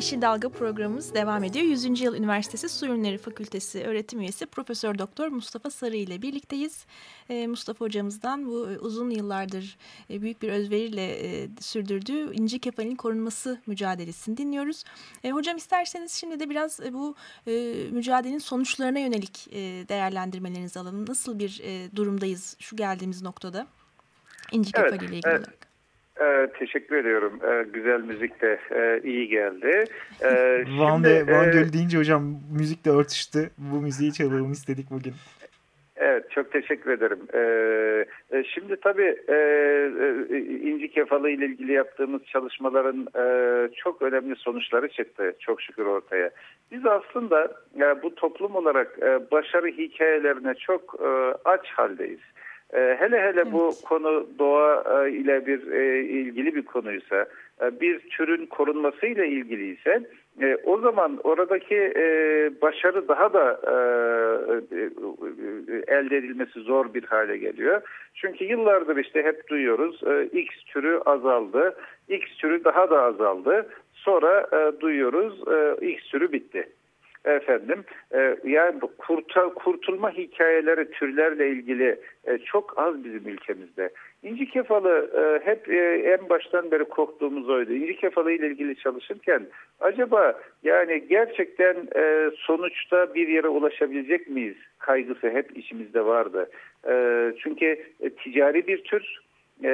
Yeşil 0.04 0.22
Dalga 0.22 0.48
programımız 0.48 1.14
devam 1.14 1.44
ediyor. 1.44 1.64
100. 1.64 2.00
Yıl 2.00 2.14
Üniversitesi 2.14 2.68
Su 2.68 2.86
Ürünleri 2.86 3.18
Fakültesi 3.18 3.84
öğretim 3.84 4.20
üyesi 4.20 4.46
Profesör 4.46 4.98
Doktor 4.98 5.28
Mustafa 5.28 5.70
Sarı 5.70 5.96
ile 5.96 6.22
birlikteyiz. 6.22 6.86
Ee, 7.30 7.46
Mustafa 7.46 7.84
hocamızdan 7.84 8.46
bu 8.46 8.70
e, 8.70 8.78
uzun 8.78 9.10
yıllardır 9.10 9.76
e, 10.10 10.22
büyük 10.22 10.42
bir 10.42 10.48
özveriyle 10.48 11.06
e, 11.06 11.48
sürdürdüğü 11.60 12.34
inci 12.34 12.58
kefalin 12.58 12.96
korunması 12.96 13.60
mücadelesini 13.66 14.36
dinliyoruz. 14.36 14.84
E, 15.24 15.30
hocam 15.30 15.56
isterseniz 15.56 16.12
şimdi 16.12 16.40
de 16.40 16.50
biraz 16.50 16.80
e, 16.80 16.92
bu 16.92 17.14
e, 17.46 17.74
mücadelenin 17.90 18.38
sonuçlarına 18.38 18.98
yönelik 18.98 19.46
değerlendirmelerinizi 19.88 20.80
alalım. 20.80 21.08
Nasıl 21.08 21.38
bir 21.38 21.62
durumdayız 21.96 22.56
şu 22.58 22.76
geldiğimiz 22.76 23.22
noktada 23.22 23.66
inci 24.52 24.70
Evet, 24.74 24.90
kefali 24.90 25.10
ile 25.10 25.16
ilgili 25.16 25.30
evet. 25.30 25.40
olarak? 25.40 25.63
Ee, 26.24 26.46
teşekkür 26.58 26.96
ediyorum. 26.96 27.40
Ee, 27.44 27.66
güzel 27.72 28.00
müzik 28.00 28.42
de 28.42 28.58
e, 28.70 29.00
iyi 29.04 29.28
geldi. 29.28 29.84
Ee, 30.22 30.64
Van, 30.78 30.96
şimdi, 30.96 31.32
Van 31.32 31.48
e, 31.48 31.52
Gölü 31.52 31.72
deyince 31.72 31.98
hocam 31.98 32.22
müzik 32.58 32.84
de 32.84 32.90
örtüştü. 32.90 33.50
Bu 33.58 33.80
müziği 33.80 34.12
çalalım 34.12 34.52
istedik 34.52 34.90
bugün. 34.90 35.14
Evet, 35.96 36.30
çok 36.30 36.52
teşekkür 36.52 36.90
ederim. 36.90 37.18
Ee, 37.34 38.04
e, 38.38 38.44
şimdi 38.44 38.76
tabii 38.76 39.16
e, 39.28 39.34
e, 40.30 40.38
inci 40.38 40.90
kefalı 40.90 41.30
ile 41.30 41.46
ilgili 41.46 41.72
yaptığımız 41.72 42.24
çalışmaların 42.24 43.06
e, 43.16 43.68
çok 43.74 44.02
önemli 44.02 44.36
sonuçları 44.36 44.88
çıktı 44.88 45.32
çok 45.40 45.62
şükür 45.62 45.86
ortaya. 45.86 46.30
Biz 46.72 46.86
aslında 46.86 47.52
e, 47.80 48.02
bu 48.02 48.14
toplum 48.14 48.56
olarak 48.56 48.98
e, 49.02 49.30
başarı 49.30 49.66
hikayelerine 49.66 50.54
çok 50.54 50.94
e, 51.00 51.08
aç 51.44 51.68
haldeyiz. 51.68 52.20
E, 52.72 52.96
hele 52.98 53.22
hele 53.22 53.52
bu 53.52 53.70
konu 53.84 54.26
doğa 54.38 55.04
e, 55.06 55.10
ile 55.10 55.46
bir 55.46 55.72
e, 55.72 56.00
ilgili 56.00 56.54
bir 56.54 56.62
konuysa, 56.62 57.26
e, 57.62 57.80
bir 57.80 57.98
türün 57.98 58.46
korunması 58.46 59.06
ile 59.06 59.28
ilgiliyse 59.28 60.02
e, 60.42 60.56
o 60.64 60.78
zaman 60.78 61.20
oradaki 61.24 61.92
başarı 62.62 63.08
daha 63.08 63.32
da 63.32 63.60
elde 65.86 66.16
edilmesi 66.16 66.60
zor 66.60 66.94
bir 66.94 67.04
hale 67.04 67.36
geliyor. 67.36 67.82
Çünkü 68.14 68.44
yıllardır 68.44 68.96
işte 68.96 69.22
hep 69.22 69.48
duyuyoruz 69.48 70.00
X 70.32 70.64
türü 70.64 71.00
azaldı, 71.06 71.76
X 72.08 72.36
türü 72.36 72.64
daha 72.64 72.90
da 72.90 73.02
azaldı. 73.02 73.66
Sonra 73.92 74.46
duyuyoruz 74.80 75.44
X 75.82 76.10
türü 76.10 76.32
bitti. 76.32 76.68
Efendim 77.24 77.84
e, 78.14 78.36
yani 78.44 78.80
kurta, 78.98 79.48
kurtulma 79.54 80.10
hikayeleri 80.10 80.90
türlerle 80.90 81.48
ilgili 81.48 82.00
e, 82.24 82.38
çok 82.38 82.78
az 82.78 83.04
bizim 83.04 83.28
ülkemizde. 83.28 83.90
İnci 84.22 84.50
kefalı 84.50 85.10
e, 85.16 85.46
hep 85.46 85.68
e, 85.68 85.78
en 86.18 86.28
baştan 86.28 86.70
beri 86.70 86.84
korktuğumuz 86.84 87.48
oydu. 87.48 87.72
İnci 87.72 87.96
kefalı 87.96 88.32
ile 88.32 88.46
ilgili 88.46 88.76
çalışırken 88.76 89.46
acaba 89.80 90.40
yani 90.62 91.04
gerçekten 91.08 91.76
e, 91.96 92.30
sonuçta 92.36 93.14
bir 93.14 93.28
yere 93.28 93.48
ulaşabilecek 93.48 94.28
miyiz 94.28 94.56
kaygısı 94.78 95.30
hep 95.30 95.56
içimizde 95.56 96.04
vardı. 96.04 96.50
E, 96.88 96.92
çünkü 97.38 97.66
e, 98.00 98.10
ticari 98.10 98.66
bir 98.66 98.84
tür 98.84 99.20
e, 99.64 99.70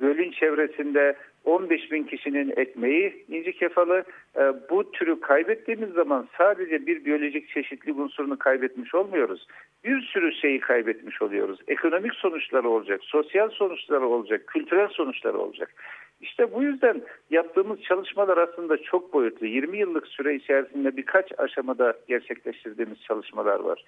gölün 0.00 0.30
çevresinde 0.30 1.14
15 1.44 1.92
bin 1.92 2.02
kişinin 2.02 2.52
ekmeği 2.56 3.24
inci 3.28 3.52
kefalı. 3.52 4.04
E, 4.36 4.40
bu 4.70 4.92
türü 4.92 5.20
kaybettiğimiz 5.20 5.90
zaman 5.90 6.28
sadece 6.38 6.86
bir 6.86 7.04
biyolojik 7.04 7.48
çeşitlilik 7.48 7.98
unsurunu 7.98 8.38
kaybetmiş 8.38 8.94
olmuyoruz. 8.94 9.46
Bir 9.84 10.00
sürü 10.00 10.32
şeyi 10.32 10.60
kaybetmiş 10.60 11.22
oluyoruz. 11.22 11.58
Ekonomik 11.68 12.14
sonuçları 12.14 12.68
olacak, 12.68 13.00
sosyal 13.04 13.50
sonuçları 13.50 14.06
olacak, 14.06 14.46
kültürel 14.46 14.88
sonuçları 14.88 15.38
olacak. 15.38 15.74
İşte 16.20 16.54
bu 16.54 16.62
yüzden 16.62 17.02
yaptığımız 17.30 17.82
çalışmalar 17.82 18.38
aslında 18.38 18.76
çok 18.82 19.12
boyutlu. 19.12 19.46
20 19.46 19.78
yıllık 19.78 20.06
süre 20.06 20.34
içerisinde 20.34 20.96
birkaç 20.96 21.38
aşamada 21.38 21.94
gerçekleştirdiğimiz 22.08 23.02
çalışmalar 23.02 23.60
var. 23.60 23.84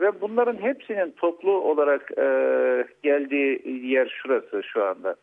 Ve 0.00 0.20
bunların 0.20 0.56
hepsinin 0.62 1.10
toplu 1.10 1.50
olarak 1.50 2.10
e, 2.18 2.24
geldiği 3.02 3.62
yer 3.86 4.20
şurası 4.22 4.62
şu 4.62 4.84
anda. 4.84 5.16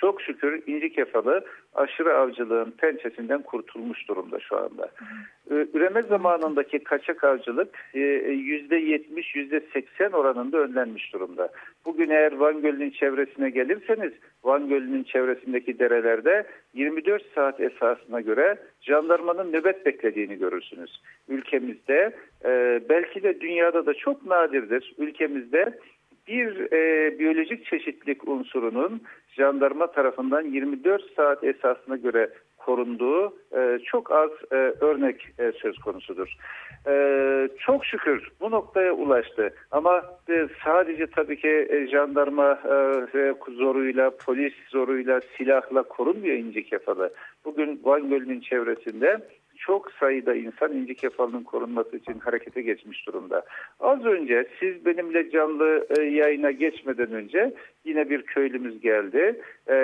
Çok 0.00 0.22
şükür 0.22 0.62
inci 0.66 0.92
kefalı 0.92 1.44
aşırı 1.74 2.16
avcılığın 2.16 2.70
pençesinden 2.70 3.42
kurtulmuş 3.42 4.08
durumda 4.08 4.40
şu 4.40 4.56
anda. 4.56 4.90
Ee, 5.50 5.66
Üreme 5.74 6.02
zamanındaki 6.02 6.78
kaçak 6.78 7.24
avcılık 7.24 7.74
%70, 7.94 9.34
%80 9.34 10.16
oranında 10.16 10.58
önlenmiş 10.58 11.12
durumda. 11.12 11.48
Bugün 11.84 12.10
eğer 12.10 12.32
Van 12.32 12.62
Gölü'nün 12.62 12.90
çevresine 12.90 13.50
gelirseniz 13.50 14.12
Van 14.44 14.68
Gölü'nün 14.68 15.02
çevresindeki 15.02 15.78
derelerde 15.78 16.46
24 16.74 17.22
saat 17.34 17.60
esasına 17.60 18.20
göre 18.20 18.56
jandarmanın 18.82 19.52
nöbet 19.52 19.86
beklediğini 19.86 20.38
görürsünüz. 20.38 21.02
Ülkemizde 21.28 22.12
e, 22.44 22.80
belki 22.88 23.22
de 23.22 23.40
dünyada 23.40 23.86
da 23.86 23.94
çok 23.94 24.26
nadirdir. 24.26 24.94
Ülkemizde 24.98 25.78
bir 26.30 26.72
e, 26.72 27.18
biyolojik 27.18 27.66
çeşitlilik 27.66 28.28
unsurunun 28.28 29.02
jandarma 29.36 29.86
tarafından 29.86 30.44
24 30.44 31.14
saat 31.16 31.44
esasına 31.44 31.96
göre 31.96 32.30
korunduğu 32.58 33.36
e, 33.56 33.78
çok 33.84 34.12
az 34.12 34.30
e, 34.52 34.56
örnek 34.80 35.26
e, 35.38 35.52
söz 35.52 35.78
konusudur. 35.78 36.36
E, 36.86 36.94
çok 37.58 37.86
şükür 37.86 38.28
bu 38.40 38.50
noktaya 38.50 38.92
ulaştı 38.92 39.54
ama 39.70 40.02
e, 40.30 40.48
sadece 40.64 41.06
tabii 41.06 41.36
ki 41.36 41.68
e, 41.70 41.86
jandarma 41.86 42.58
e, 43.14 43.34
zoruyla, 43.48 44.10
polis 44.26 44.54
zoruyla, 44.68 45.20
silahla 45.36 45.82
korunmuyor 45.82 46.36
inci 46.36 46.64
kefalı. 46.64 47.10
Bugün 47.44 47.80
Van 47.84 48.08
Gölü'nün 48.08 48.40
çevresinde 48.40 49.20
çok 49.66 49.92
sayıda 49.92 50.34
insan 50.34 50.72
inci 50.72 50.94
kefalının 50.94 51.42
korunması 51.42 51.96
için 51.96 52.18
harekete 52.18 52.62
geçmiş 52.62 53.06
durumda. 53.06 53.42
Az 53.80 54.04
önce 54.04 54.46
siz 54.60 54.84
benimle 54.86 55.30
canlı 55.30 55.86
e, 55.98 56.02
yayına 56.02 56.50
geçmeden 56.50 57.12
önce 57.12 57.54
yine 57.84 58.10
bir 58.10 58.22
köylümüz 58.22 58.80
geldi. 58.80 59.40
E, 59.68 59.74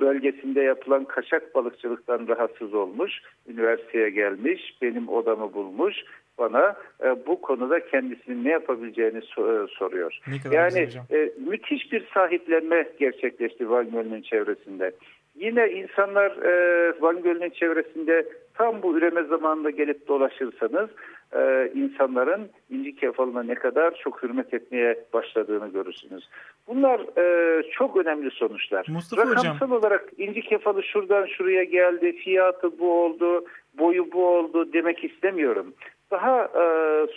bölgesinde 0.00 0.60
yapılan 0.60 1.04
kaçak 1.04 1.54
balıkçılıktan 1.54 2.28
rahatsız 2.28 2.74
olmuş. 2.74 3.12
Üniversiteye 3.48 4.10
gelmiş. 4.10 4.78
Benim 4.82 5.08
odamı 5.08 5.54
bulmuş 5.54 5.96
bana 6.38 6.76
e, 7.04 7.26
bu 7.26 7.40
konuda 7.40 7.86
kendisinin 7.86 8.44
ne 8.44 8.50
yapabileceğini 8.50 9.18
so- 9.18 9.64
e, 9.64 9.66
soruyor. 9.78 10.18
Ne 10.28 10.54
Yani 10.54 10.88
e, 11.10 11.30
müthiş 11.46 11.92
bir 11.92 12.06
sahiplenme 12.14 12.88
gerçekleşti 12.98 13.70
Van 13.70 13.90
Gölü'nün 13.90 14.22
çevresinde. 14.22 14.92
Yine 15.36 15.70
insanlar 15.70 16.30
e, 16.30 16.94
Van 17.00 17.22
Gölü'nün 17.22 17.50
çevresinde 17.50 18.26
tam 18.54 18.82
bu 18.82 18.98
üreme 18.98 19.22
zamanında 19.22 19.70
gelip 19.70 20.08
dolaşırsanız 20.08 20.90
e, 21.36 21.70
insanların 21.74 22.48
inci 22.70 22.96
kefalına 22.96 23.42
ne 23.42 23.54
kadar 23.54 23.94
çok 23.94 24.22
hürmet 24.22 24.54
etmeye 24.54 25.04
başladığını 25.12 25.68
görürsünüz. 25.68 26.28
Bunlar 26.68 27.00
e, 27.18 27.62
çok 27.70 27.96
önemli 27.96 28.30
sonuçlar. 28.30 28.86
Mustafa 28.88 29.22
Rakamsal 29.22 29.54
hocam. 29.54 29.72
olarak 29.72 30.08
inci 30.18 30.40
kefalı 30.40 30.82
şuradan 30.82 31.26
şuraya 31.26 31.64
geldi, 31.64 32.12
fiyatı 32.12 32.78
bu 32.78 33.04
oldu, 33.04 33.44
boyu 33.78 34.12
bu 34.12 34.26
oldu 34.26 34.72
demek 34.72 35.04
istemiyorum. 35.04 35.74
Daha 36.10 36.44
e, 36.44 36.64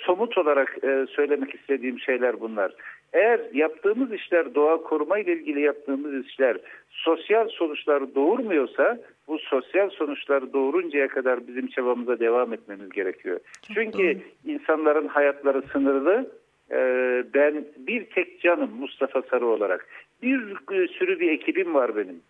somut 0.06 0.38
olarak 0.38 0.78
e, 0.84 1.06
söylemek 1.16 1.56
istediğim 1.56 2.00
şeyler 2.00 2.40
bunlar. 2.40 2.72
Eğer 3.14 3.40
yaptığımız 3.54 4.14
işler 4.14 4.56
doğa 4.56 4.78
koruma 4.78 5.20
ile 5.20 5.34
ilgili 5.34 5.62
yaptığımız 5.62 6.26
işler 6.26 6.58
sosyal 6.90 7.48
sonuçlar 7.50 8.16
doğurmuyorsa 8.16 9.00
bu 9.28 9.40
sosyal 9.40 9.90
sonuçları 9.90 10.54
doğuruncaya 10.54 11.08
kadar 11.08 11.48
bizim 11.48 11.68
çabamıza 11.68 12.20
devam 12.20 12.54
etmemiz 12.54 12.90
gerekiyor. 12.90 13.40
Çünkü 13.74 14.18
insanların 14.46 15.08
hayatları 15.08 15.62
sınırlı. 15.62 16.32
Ee, 16.72 17.24
ben 17.34 17.66
bir 17.78 18.06
tek 18.06 18.42
canım 18.42 18.70
Mustafa 18.80 19.22
Sarı 19.22 19.48
olarak. 19.48 19.88
Bir 20.24 20.40
sürü 20.88 21.20
bir 21.20 21.32
ekibim 21.32 21.74
var 21.74 21.96
benim. 21.96 22.22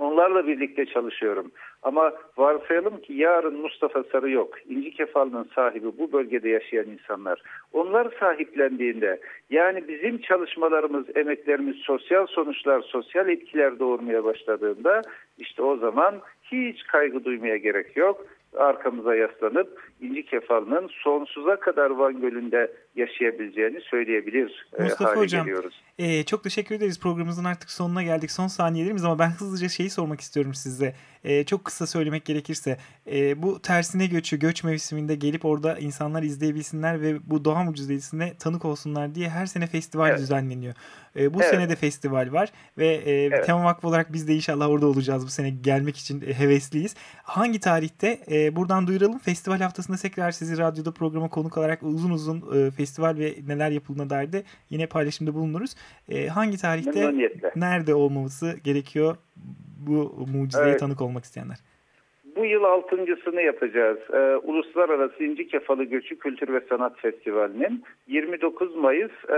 Onlarla 0.00 0.46
birlikte 0.46 0.86
çalışıyorum. 0.86 1.52
Ama 1.82 2.12
varsayalım 2.36 3.00
ki 3.00 3.12
yarın 3.12 3.60
Mustafa 3.60 4.02
Sarı 4.02 4.30
yok. 4.30 4.54
İnci 4.68 4.90
Kefal'ın 4.90 5.50
sahibi 5.54 5.98
bu 5.98 6.12
bölgede 6.12 6.48
yaşayan 6.48 6.86
insanlar. 6.86 7.42
Onlar 7.72 8.08
sahiplendiğinde 8.20 9.20
yani 9.50 9.88
bizim 9.88 10.18
çalışmalarımız, 10.18 11.16
emeklerimiz 11.16 11.76
sosyal 11.76 12.26
sonuçlar, 12.26 12.80
sosyal 12.80 13.28
etkiler 13.28 13.78
doğurmaya 13.78 14.24
başladığında 14.24 15.02
işte 15.38 15.62
o 15.62 15.76
zaman 15.76 16.20
hiç 16.42 16.82
kaygı 16.82 17.24
duymaya 17.24 17.56
gerek 17.56 17.96
yok. 17.96 18.26
Arkamıza 18.58 19.14
yaslanıp 19.14 19.90
İnci 20.00 20.26
Kefal'ın 20.26 20.88
sonsuza 21.02 21.60
kadar 21.60 21.90
Van 21.90 22.20
Gölü'nde 22.20 22.72
yaşayabileceğini 22.96 23.80
söyleyebilir 23.80 24.66
e, 24.78 24.82
Mustafa 24.82 25.10
hale 25.10 25.20
Hocam, 25.20 25.44
geliyoruz. 25.46 25.82
Ee, 25.98 26.24
çok 26.24 26.44
teşekkür 26.44 26.74
ederiz. 26.74 27.00
Programımızın 27.00 27.44
artık 27.44 27.70
sonuna 27.70 28.02
geldik. 28.02 28.30
Son 28.30 28.46
saniyelerimiz 28.46 29.04
ama 29.04 29.18
ben 29.18 29.30
hızlıca 29.30 29.68
şeyi 29.68 29.90
sormak 29.90 30.20
istiyorum 30.20 30.54
size. 30.54 30.94
Ee, 31.24 31.44
çok 31.44 31.64
kısa 31.64 31.86
söylemek 31.86 32.24
gerekirse. 32.24 32.76
e, 33.12 33.42
bu 33.42 33.62
tersine 33.62 34.06
göçü, 34.06 34.38
göç 34.38 34.64
mevsiminde 34.64 35.14
gelip 35.14 35.44
orada 35.44 35.78
insanlar 35.78 36.22
izleyebilsinler 36.22 37.00
ve 37.00 37.16
bu 37.30 37.44
doğa 37.44 37.62
mucizesine 37.64 38.32
tanık 38.38 38.64
olsunlar 38.64 39.14
diye 39.14 39.28
her 39.28 39.46
sene 39.46 39.66
festival 39.66 40.08
Evet. 40.08 40.18
düzenleniyor. 40.18 40.74
E, 41.16 41.34
bu 41.34 41.38
Evet. 41.42 41.50
sene 41.50 41.68
de 41.68 41.76
festival 41.76 42.32
var 42.32 42.52
ve 42.78 42.86
e, 42.86 43.10
Evet. 43.24 43.46
Tema 43.46 43.64
Vakfı 43.64 43.88
olarak 43.88 44.12
biz 44.12 44.28
de 44.28 44.34
inşallah 44.34 44.68
orada 44.68 44.86
olacağız 44.86 45.26
bu 45.26 45.30
sene 45.30 45.50
gelmek 45.50 45.96
için 45.96 46.20
e, 46.26 46.38
hevesliyiz. 46.38 46.94
Hangi 47.22 47.60
tarihte? 47.60 48.20
E, 48.30 48.56
buradan 48.56 48.86
duyuralım. 48.86 49.18
Festival 49.18 49.60
haftasında 49.60 49.96
tekrar 49.96 50.30
sizi 50.30 50.58
radyoda 50.58 50.92
programa 50.92 51.28
konuk 51.28 51.58
alarak 51.58 51.82
uzun 51.82 52.10
uzun 52.10 52.44
e, 52.66 52.70
festival 52.70 53.16
ve 53.18 53.34
neler 53.46 53.70
yapıldığına 53.70 54.10
dair 54.10 54.32
de 54.32 54.42
yine 54.70 54.86
paylaşımda 54.86 55.34
bulunuruz. 55.34 55.74
E, 56.08 56.26
hangi 56.28 56.56
tarihte 56.56 57.12
nerede 57.56 57.94
olması 57.94 58.56
gerekiyor 58.64 59.16
bu 59.78 60.26
mucizeye 60.32 60.66
Evet. 60.68 60.80
tanık 60.80 61.00
olmak 61.00 61.24
isteyenler? 61.24 61.58
Bu 62.40 62.44
yıl 62.46 62.64
altıncısını 62.64 63.42
yapacağız. 63.42 63.98
Ee, 64.12 64.36
Uluslararası 64.36 65.24
İnci 65.24 65.48
Kefalı 65.48 65.84
Göçü 65.84 66.18
Kültür 66.18 66.52
ve 66.52 66.60
Sanat 66.68 67.00
Festivali'nin 67.00 67.84
29 68.06 68.76
Mayıs 68.76 69.10
e, 69.28 69.34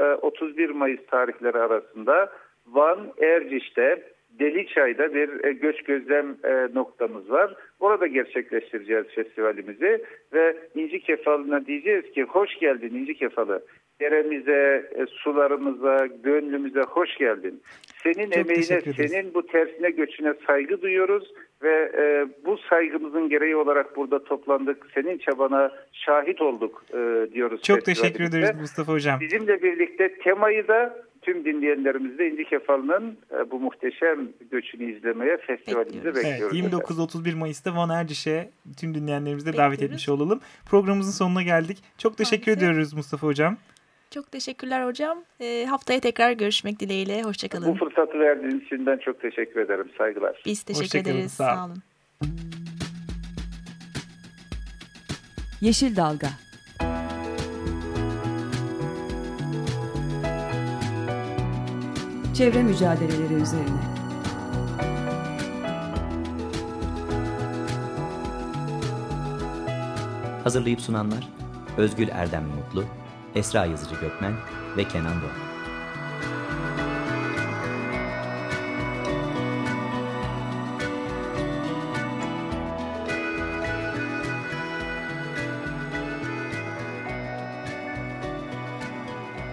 e, 0.00 0.14
31 0.14 0.70
Mayıs 0.70 1.00
tarihleri 1.06 1.58
arasında 1.58 2.32
Van 2.66 2.98
Erciş'te 3.22 4.02
Deliçay'da 4.38 5.14
bir 5.14 5.44
e, 5.44 5.52
göç 5.52 5.82
gözlem 5.82 6.36
e, 6.44 6.68
noktamız 6.74 7.30
var. 7.30 7.54
Orada 7.80 8.06
gerçekleştireceğiz 8.06 9.06
festivalimizi 9.06 10.04
ve 10.32 10.56
İnci 10.74 11.00
Kefalı'na 11.00 11.66
diyeceğiz 11.66 12.10
ki 12.12 12.22
hoş 12.22 12.58
geldin 12.58 12.94
İnci 12.94 13.14
Kefalı. 13.14 13.62
Deremize, 14.00 14.90
e, 14.96 15.06
sularımıza, 15.06 16.06
gönlümüze 16.06 16.80
hoş 16.80 17.16
geldin. 17.16 17.62
Senin 18.02 18.30
Çok 18.30 18.36
emeğine, 18.36 18.80
senin 18.80 19.34
bu 19.34 19.46
tersine 19.46 19.90
göçüne 19.90 20.34
saygı 20.46 20.82
duyuyoruz 20.82 21.32
ve 21.62 21.92
e, 21.98 22.26
bu 22.46 22.58
saygımızın 22.70 23.28
gereği 23.28 23.56
olarak 23.56 23.96
burada 23.96 24.24
toplandık. 24.24 24.86
Senin 24.94 25.18
çabana 25.18 25.70
şahit 25.92 26.40
olduk 26.42 26.84
e, 26.90 27.26
diyoruz. 27.32 27.62
Çok 27.62 27.84
teşekkür 27.84 28.24
ederiz 28.24 28.60
Mustafa 28.60 28.92
Hocam. 28.92 29.20
Bizimle 29.20 29.62
birlikte 29.62 30.14
temayı 30.18 30.68
da 30.68 31.08
tüm 31.22 31.44
dinleyenlerimizle 31.44 32.28
İnci 32.30 32.44
Kefalı'nın 32.44 33.16
e, 33.32 33.50
bu 33.50 33.60
muhteşem 33.60 34.28
göçünü 34.50 34.96
izlemeye 34.96 35.36
festivalimize 35.36 36.14
Bekliyoruz. 36.14 36.52
bekliyoruz. 36.52 36.58
Evet, 36.62 37.24
29-31 37.24 37.34
Mayıs'ta 37.36 37.76
Van 37.76 37.90
Erciş'e 37.90 38.50
tüm 38.80 38.94
dinleyenlerimizi 38.94 39.52
de 39.52 39.56
davet 39.56 39.82
etmiş 39.82 40.08
olalım. 40.08 40.40
Programımızın 40.70 41.24
sonuna 41.24 41.42
geldik. 41.42 41.78
Çok 41.98 42.16
teşekkür 42.16 42.46
Maalesef. 42.52 42.70
ediyoruz 42.70 42.94
Mustafa 42.94 43.26
Hocam. 43.26 43.56
Çok 44.10 44.32
teşekkürler 44.32 44.86
hocam. 44.86 45.18
E, 45.40 45.66
haftaya 45.66 46.00
tekrar 46.00 46.32
görüşmek 46.32 46.80
dileğiyle. 46.80 47.20
Bu 47.24 47.28
Hoşçakalın. 47.28 47.74
fırsatı 47.74 48.18
verdiğiniz 48.18 48.62
için 48.66 48.86
ben 48.86 48.96
çok 48.98 49.20
teşekkür 49.22 49.60
ederim. 49.60 49.90
Saygılar. 49.98 50.42
Biz 50.46 50.62
teşekkür 50.62 50.84
Hoşça 50.84 51.02
kalın, 51.02 51.14
ederiz. 51.16 51.32
sağ 51.32 51.44
Sağ 51.54 51.64
olun. 51.64 51.70
olun. 51.70 51.82
Yeşil 55.60 55.96
Dalga 55.96 56.28
Çevre 62.34 62.62
mücadeleleri 62.62 63.34
üzerine 63.34 63.80
Hazırlayıp 70.44 70.80
sunanlar 70.80 71.28
Özgül 71.76 72.08
Erdem 72.08 72.44
Mutlu, 72.44 72.84
Esra 73.34 73.66
Yazıcı 73.66 73.94
Gökmen 74.00 74.34
ve 74.76 74.88
Kenan 74.88 75.20
Doğan. 75.22 75.48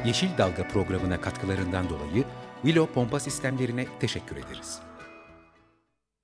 Yeşil 0.05 0.37
Dalga 0.37 0.67
programına 0.67 1.21
katkılarından 1.21 1.89
dolayı 1.89 2.25
Willow 2.61 2.93
Pompa 2.93 3.19
Sistemlerine 3.19 3.85
teşekkür 3.99 4.35
ederiz. 4.35 4.79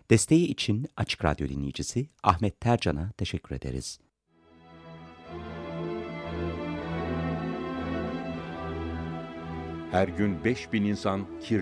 Desteği 0.10 0.48
için 0.48 0.88
Açık 0.98 1.26
Radyo 1.26 1.50
dinleyicisi 1.50 2.10
Ahmet 2.24 2.62
Tercan'a 2.62 3.12
teşekkür 3.12 3.56
ederiz. 3.56 4.00
Her 9.92 10.08
gün 10.08 10.44
5000 10.44 10.84
insan 10.84 11.22
kirli 11.44 11.60